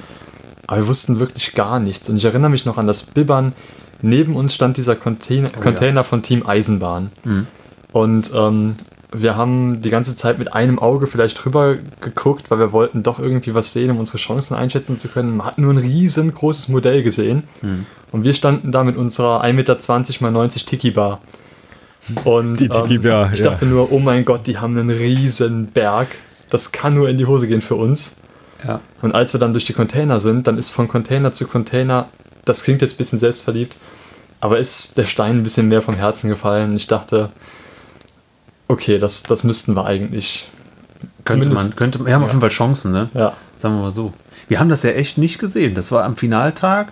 [0.68, 2.10] Aber wir wussten wirklich gar nichts.
[2.10, 3.54] Und ich erinnere mich noch an das Bibbern.
[4.02, 6.04] Neben uns stand dieser Container, oh, Container ja.
[6.04, 7.12] von Team Eisenbahn.
[7.24, 7.48] Mhm.
[7.92, 8.76] Und ähm,
[9.12, 13.20] wir haben die ganze Zeit mit einem Auge vielleicht drüber geguckt, weil wir wollten doch
[13.20, 15.38] irgendwie was sehen, um unsere Chancen einschätzen zu können.
[15.38, 17.44] Man hat nur ein riesengroßes Modell gesehen.
[17.62, 17.86] Mhm.
[18.14, 19.78] Und wir standen da mit unserer 1,20 Meter
[20.22, 21.20] mal 90 Tiki-Bar.
[22.24, 25.68] Und die Tiki -Bar, ähm, ich dachte nur, oh mein Gott, die haben einen riesen
[25.68, 26.10] Berg.
[26.50, 28.18] Das kann nur in die Hose gehen für uns.
[28.66, 28.82] Ja.
[29.02, 32.10] Und als wir dann durch die Container sind, dann ist von Container zu Container,
[32.46, 33.76] das klingt jetzt ein bisschen selbstverliebt,
[34.40, 36.76] aber ist der Stein ein bisschen mehr vom Herzen gefallen.
[36.76, 37.32] Ich dachte,
[38.68, 40.50] okay, das, das müssten wir eigentlich.
[41.26, 42.26] Könnte man, könnte, wir haben ja.
[42.26, 43.10] auf jeden Fall Chancen, ne?
[43.16, 43.34] Ja.
[43.56, 44.14] Sagen wir mal so.
[44.48, 45.74] Wir haben das ja echt nicht gesehen.
[45.74, 46.92] Das war am Finaltag.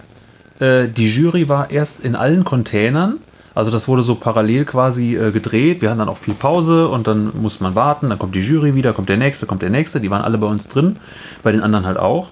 [0.60, 3.18] Äh, die Jury war erst in allen Containern.
[3.54, 5.82] Also das wurde so parallel quasi äh, gedreht.
[5.82, 8.10] Wir hatten dann auch viel Pause und dann muss man warten.
[8.10, 10.00] Dann kommt die Jury wieder, kommt der nächste, kommt der nächste.
[10.00, 10.98] Die waren alle bei uns drin,
[11.44, 12.30] bei den anderen halt auch.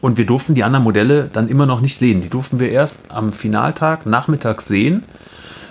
[0.00, 2.20] Und wir durften die anderen Modelle dann immer noch nicht sehen.
[2.20, 5.04] Die durften wir erst am Finaltag nachmittags sehen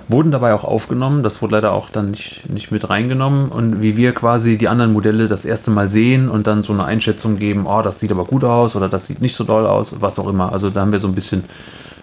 [0.07, 1.23] wurden dabei auch aufgenommen.
[1.23, 3.49] Das wurde leider auch dann nicht, nicht mit reingenommen.
[3.49, 6.85] Und wie wir quasi die anderen Modelle das erste Mal sehen und dann so eine
[6.85, 9.95] Einschätzung geben, oh, das sieht aber gut aus oder das sieht nicht so doll aus,
[9.99, 10.51] was auch immer.
[10.51, 11.43] Also da haben wir so ein bisschen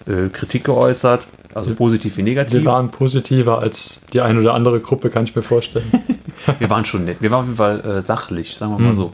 [0.06, 2.60] äh, Kritik geäußert, also positiv wie negativ.
[2.60, 5.90] Wir waren positiver als die eine oder andere Gruppe, kann ich mir vorstellen.
[6.58, 7.18] wir waren schon nett.
[7.20, 8.94] Wir waren auf jeden Fall äh, sachlich, sagen wir mal mhm.
[8.94, 9.12] so.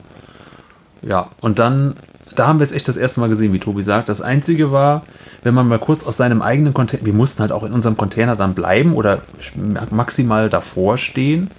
[1.02, 1.94] Ja, und dann
[2.38, 4.08] da haben wir es echt das erste Mal gesehen, wie Tobi sagt.
[4.08, 5.02] Das Einzige war,
[5.42, 8.36] wenn man mal kurz aus seinem eigenen Container, wir mussten halt auch in unserem Container
[8.36, 9.22] dann bleiben oder
[9.90, 11.50] maximal davor stehen.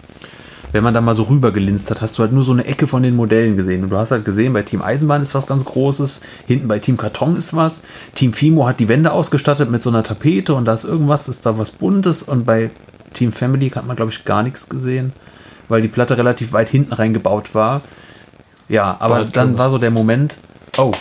[0.72, 3.02] Wenn man da mal so rübergelinst hat, hast du halt nur so eine Ecke von
[3.02, 3.84] den Modellen gesehen.
[3.84, 6.96] Und du hast halt gesehen, bei Team Eisenbahn ist was ganz Großes, hinten bei Team
[6.96, 7.84] Karton ist was,
[8.14, 11.46] Team Fimo hat die Wände ausgestattet mit so einer Tapete und da ist irgendwas, ist
[11.46, 12.70] da was Buntes und bei
[13.14, 15.12] Team Family hat man, glaube ich, gar nichts gesehen,
[15.68, 17.82] weil die Platte relativ weit hinten reingebaut war.
[18.68, 20.38] Ja, aber dann war so der Moment,
[20.80, 20.92] oh,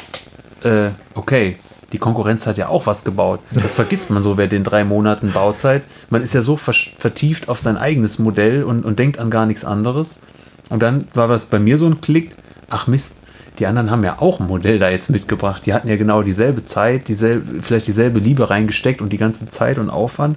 [0.64, 1.56] äh, okay,
[1.92, 3.40] die Konkurrenz hat ja auch was gebaut.
[3.52, 5.82] Das vergisst man so während den drei Monaten Bauzeit.
[6.10, 9.64] Man ist ja so vertieft auf sein eigenes Modell und, und denkt an gar nichts
[9.64, 10.20] anderes.
[10.68, 12.32] Und dann war das bei mir so ein Klick,
[12.68, 13.20] ach Mist,
[13.58, 15.64] die anderen haben ja auch ein Modell da jetzt mitgebracht.
[15.64, 19.78] Die hatten ja genau dieselbe Zeit, dieselbe, vielleicht dieselbe Liebe reingesteckt und die ganze Zeit
[19.78, 20.36] und Aufwand.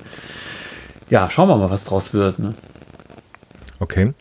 [1.10, 2.40] Ja, schauen wir mal, was draus wird.
[2.40, 2.56] Ne?
[3.80, 4.14] Okay.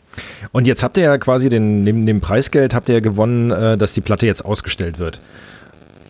[0.51, 3.77] Und jetzt habt ihr ja quasi den, neben dem Preisgeld habt ihr ja gewonnen, äh,
[3.77, 5.19] dass die Platte jetzt ausgestellt wird.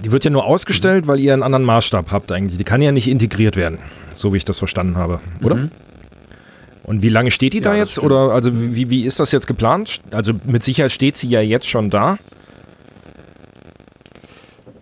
[0.03, 1.07] Die wird ja nur ausgestellt, mhm.
[1.09, 2.57] weil ihr einen anderen Maßstab habt eigentlich.
[2.57, 3.77] Die kann ja nicht integriert werden,
[4.13, 5.55] so wie ich das verstanden habe, oder?
[5.55, 5.71] Mhm.
[6.83, 7.99] Und wie lange steht die ja, da jetzt?
[7.99, 10.01] Oder also wie, wie ist das jetzt geplant?
[10.11, 12.17] Also mit Sicherheit steht sie ja jetzt schon da.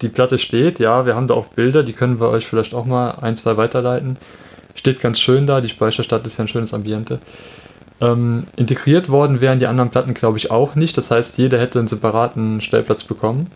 [0.02, 2.86] Die Platte steht, ja, wir haben da auch Bilder, die können wir euch vielleicht auch
[2.86, 4.18] mal ein, zwei weiterleiten.
[4.76, 7.20] Steht ganz schön da, die Speicherstadt ist ja ein schönes Ambiente.
[8.02, 10.98] Ähm, integriert worden wären die anderen Platten, glaube ich, auch nicht.
[10.98, 13.48] Das heißt, jeder hätte einen separaten Stellplatz bekommen.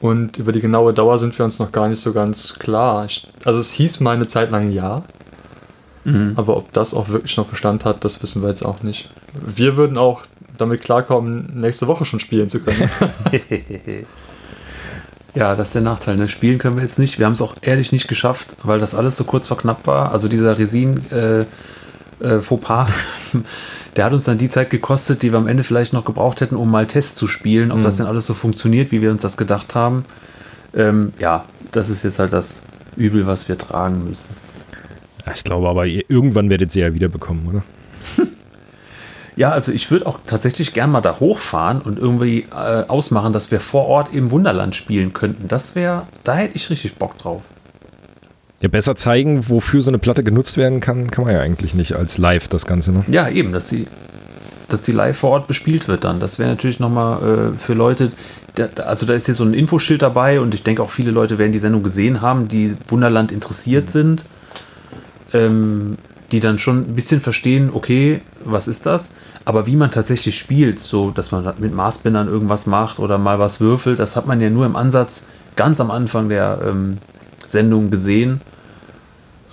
[0.00, 3.04] Und über die genaue Dauer sind wir uns noch gar nicht so ganz klar.
[3.04, 5.02] Ich, also es hieß mal eine Zeit lang ja.
[6.04, 6.32] Mhm.
[6.36, 9.10] Aber ob das auch wirklich noch Bestand hat, das wissen wir jetzt auch nicht.
[9.34, 10.22] Wir würden auch
[10.56, 12.90] damit klarkommen, nächste Woche schon spielen zu können.
[15.34, 16.16] ja, das ist der Nachteil.
[16.16, 16.28] Ne?
[16.28, 17.18] Spielen können wir jetzt nicht.
[17.18, 20.12] Wir haben es auch ehrlich nicht geschafft, weil das alles so kurz vor knapp war.
[20.12, 21.44] Also dieser Resin äh,
[22.20, 22.90] äh, Fauxpas,
[23.96, 26.56] der hat uns dann die Zeit gekostet, die wir am Ende vielleicht noch gebraucht hätten,
[26.56, 27.82] um mal Tests zu spielen, ob mhm.
[27.82, 30.04] das denn alles so funktioniert, wie wir uns das gedacht haben.
[30.74, 32.62] Ähm, ja, das ist jetzt halt das
[32.96, 34.36] Übel, was wir tragen müssen.
[35.34, 37.62] Ich glaube aber, irgendwann werdet ihr ja wiederbekommen, oder?
[39.38, 43.52] Ja, also ich würde auch tatsächlich gern mal da hochfahren und irgendwie äh, ausmachen, dass
[43.52, 45.46] wir vor Ort im Wunderland spielen könnten.
[45.46, 47.42] Das wäre, da hätte ich richtig Bock drauf.
[48.60, 51.94] Ja, besser zeigen, wofür so eine Platte genutzt werden kann, kann man ja eigentlich nicht
[51.94, 53.04] als live das Ganze, ne?
[53.06, 53.86] Ja, eben, dass sie,
[54.68, 56.18] dass die live vor Ort bespielt wird dann.
[56.18, 58.10] Das wäre natürlich nochmal äh, für Leute,
[58.56, 61.38] da, also da ist jetzt so ein Infoschild dabei und ich denke auch viele Leute
[61.38, 63.90] werden die Sendung gesehen haben, die Wunderland interessiert mhm.
[63.90, 64.24] sind
[65.32, 65.96] ähm,
[66.32, 69.12] die dann schon ein bisschen verstehen, okay, was ist das?
[69.44, 73.60] Aber wie man tatsächlich spielt, so dass man mit Maßbändern irgendwas macht oder mal was
[73.60, 76.98] würfelt, das hat man ja nur im Ansatz ganz am Anfang der ähm,
[77.50, 78.40] Sendung gesehen.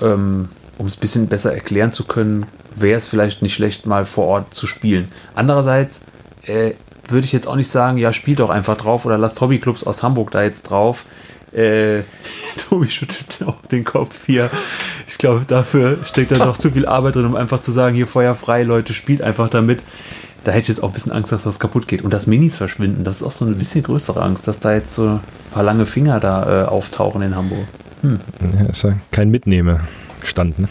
[0.01, 4.05] Ähm, um es ein bisschen besser erklären zu können, wäre es vielleicht nicht schlecht, mal
[4.05, 5.07] vor Ort zu spielen.
[5.33, 6.01] Andererseits
[6.45, 6.73] äh,
[7.07, 10.03] würde ich jetzt auch nicht sagen, ja, spielt doch einfach drauf oder lasst Hobbyclubs aus
[10.03, 11.05] Hamburg da jetzt drauf.
[11.53, 12.01] Äh,
[12.57, 14.49] Tobi schüttelt auch den Kopf hier.
[15.07, 18.07] Ich glaube, dafür steckt da noch zu viel Arbeit drin, um einfach zu sagen, hier
[18.07, 19.79] Feuer frei, Leute, spielt einfach damit.
[20.43, 22.03] Da hätte ich jetzt auch ein bisschen Angst, dass was kaputt geht.
[22.03, 24.93] Und dass Minis verschwinden, das ist auch so eine bisschen größere Angst, dass da jetzt
[24.93, 25.19] so ein
[25.51, 27.65] paar lange Finger da äh, auftauchen in Hamburg.
[28.05, 28.19] Hm.
[28.59, 30.69] Ja, ist ja kein Mitnehmestand, ne?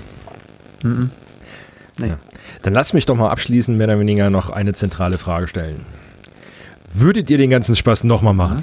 [0.83, 1.11] Mhm.
[1.99, 2.09] Nee.
[2.09, 2.19] Ja.
[2.63, 5.81] Dann lass mich doch mal abschließend mehr oder weniger noch eine zentrale Frage stellen.
[6.93, 8.59] Würdet ihr den ganzen Spaß nochmal machen?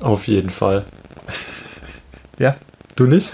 [0.00, 0.04] Mhm.
[0.04, 0.84] Auf jeden Fall.
[2.38, 2.56] ja.
[2.96, 3.32] Du nicht?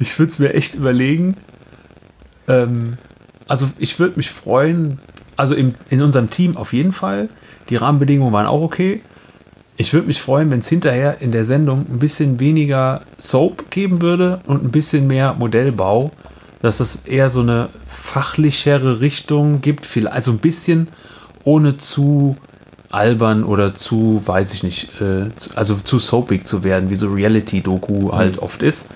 [0.00, 1.36] Ich würde es mir echt überlegen.
[2.48, 2.96] Ähm,
[3.46, 4.98] also ich würde mich freuen,
[5.36, 7.28] also im, in unserem Team auf jeden Fall.
[7.68, 9.02] Die Rahmenbedingungen waren auch okay.
[9.82, 14.00] Ich würde mich freuen, wenn es hinterher in der Sendung ein bisschen weniger Soap geben
[14.00, 16.12] würde und ein bisschen mehr Modellbau.
[16.60, 19.88] Dass es eher so eine fachlichere Richtung gibt.
[20.06, 20.86] Also ein bisschen
[21.42, 22.36] ohne zu
[22.90, 27.92] albern oder zu, weiß ich nicht, äh, also zu soapig zu werden, wie so Reality-Doku
[27.92, 28.12] mhm.
[28.12, 28.88] halt oft ist.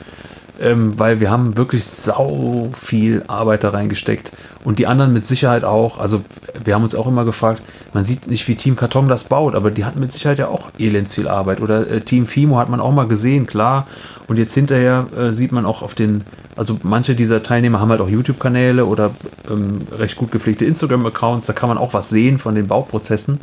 [0.59, 4.33] Ähm, weil wir haben wirklich sau viel Arbeit da reingesteckt
[4.65, 5.99] und die anderen mit Sicherheit auch.
[5.99, 6.23] Also
[6.65, 9.71] wir haben uns auch immer gefragt, man sieht nicht, wie Team Karton das baut, aber
[9.71, 11.61] die hatten mit Sicherheit ja auch elends viel Arbeit.
[11.61, 13.87] Oder äh, Team Fimo hat man auch mal gesehen, klar.
[14.29, 16.25] Und jetzt hinterher äh, sieht man auch auf den,
[16.57, 19.11] also manche dieser Teilnehmer haben halt auch YouTube-Kanäle oder
[19.51, 23.41] ähm, recht gut gepflegte Instagram-Accounts, da kann man auch was sehen von den Bauprozessen.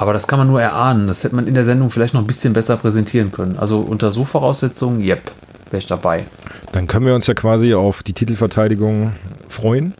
[0.00, 1.08] Aber das kann man nur erahnen.
[1.08, 3.58] Das hätte man in der Sendung vielleicht noch ein bisschen besser präsentieren können.
[3.58, 5.30] Also unter so Voraussetzungen, yep,
[5.66, 6.24] wäre ich dabei.
[6.72, 9.12] Dann können wir uns ja quasi auf die Titelverteidigung
[9.50, 9.92] freuen.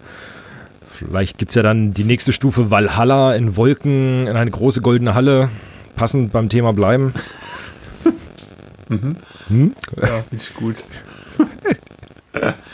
[0.89, 5.13] Vielleicht gibt es ja dann die nächste Stufe Valhalla in Wolken, in eine große goldene
[5.13, 5.51] Halle.
[5.97, 7.13] Passend beim Thema bleiben.
[8.89, 9.17] mhm.
[9.49, 9.75] hm?
[10.01, 10.83] Ja, finde ich gut.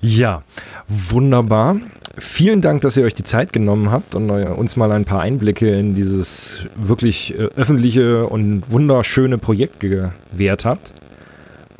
[0.00, 0.42] ja,
[0.88, 1.76] wunderbar.
[2.18, 5.68] Vielen Dank, dass ihr euch die Zeit genommen habt und uns mal ein paar Einblicke
[5.68, 10.94] in dieses wirklich äh, öffentliche und wunderschöne Projekt gewährt habt.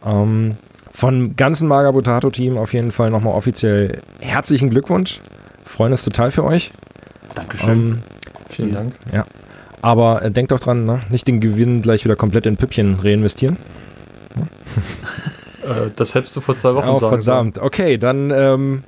[0.04, 0.56] Ähm,
[0.90, 5.20] von ganzen Magabotato-Team auf jeden Fall nochmal offiziell herzlichen Glückwunsch.
[5.64, 6.70] Freuen uns total für euch.
[7.34, 7.70] Dankeschön.
[7.70, 7.98] Ähm,
[8.48, 8.94] Vielen Dank.
[9.12, 9.26] Ja.
[9.82, 11.00] Aber äh, denkt doch dran, ne?
[11.10, 13.56] nicht den Gewinn gleich wieder komplett in Püppchen reinvestieren.
[15.66, 17.58] Äh, das hättest du vor zwei Wochen oh, sagen verdammt.
[17.58, 18.84] Okay, dann ähm,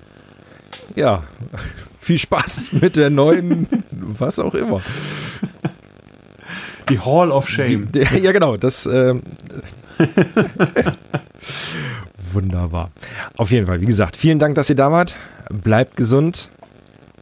[0.95, 1.23] ja,
[1.99, 4.81] viel Spaß mit der neuen, was auch immer.
[6.89, 7.91] Die Hall of Shame.
[7.93, 8.87] Die, die, ja, genau, das.
[8.87, 9.15] Äh,
[12.33, 12.91] wunderbar.
[13.37, 15.17] Auf jeden Fall, wie gesagt, vielen Dank, dass ihr da wart.
[15.51, 16.51] Bleibt gesund.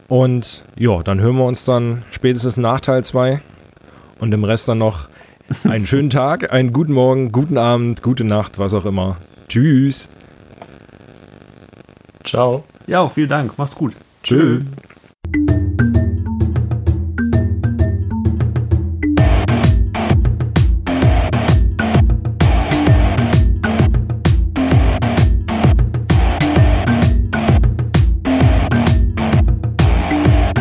[0.08, 3.40] Und ja, dann hören wir uns dann spätestens nach Teil 2.
[4.20, 5.08] Und im Rest dann noch
[5.64, 9.16] einen schönen Tag, einen guten Morgen, guten Abend, gute Nacht, was auch immer.
[9.48, 10.08] Tschüss.
[12.24, 12.64] Ciao.
[12.86, 13.52] Ja, vielen Dank.
[13.56, 13.94] Mach's gut.
[14.22, 14.60] Tschö.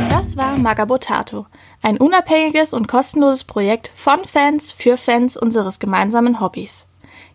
[0.10, 1.48] Das war Magabotato,
[1.82, 6.88] ein unabhängiges und kostenloses Projekt von Fans für Fans unseres gemeinsamen Hobbys.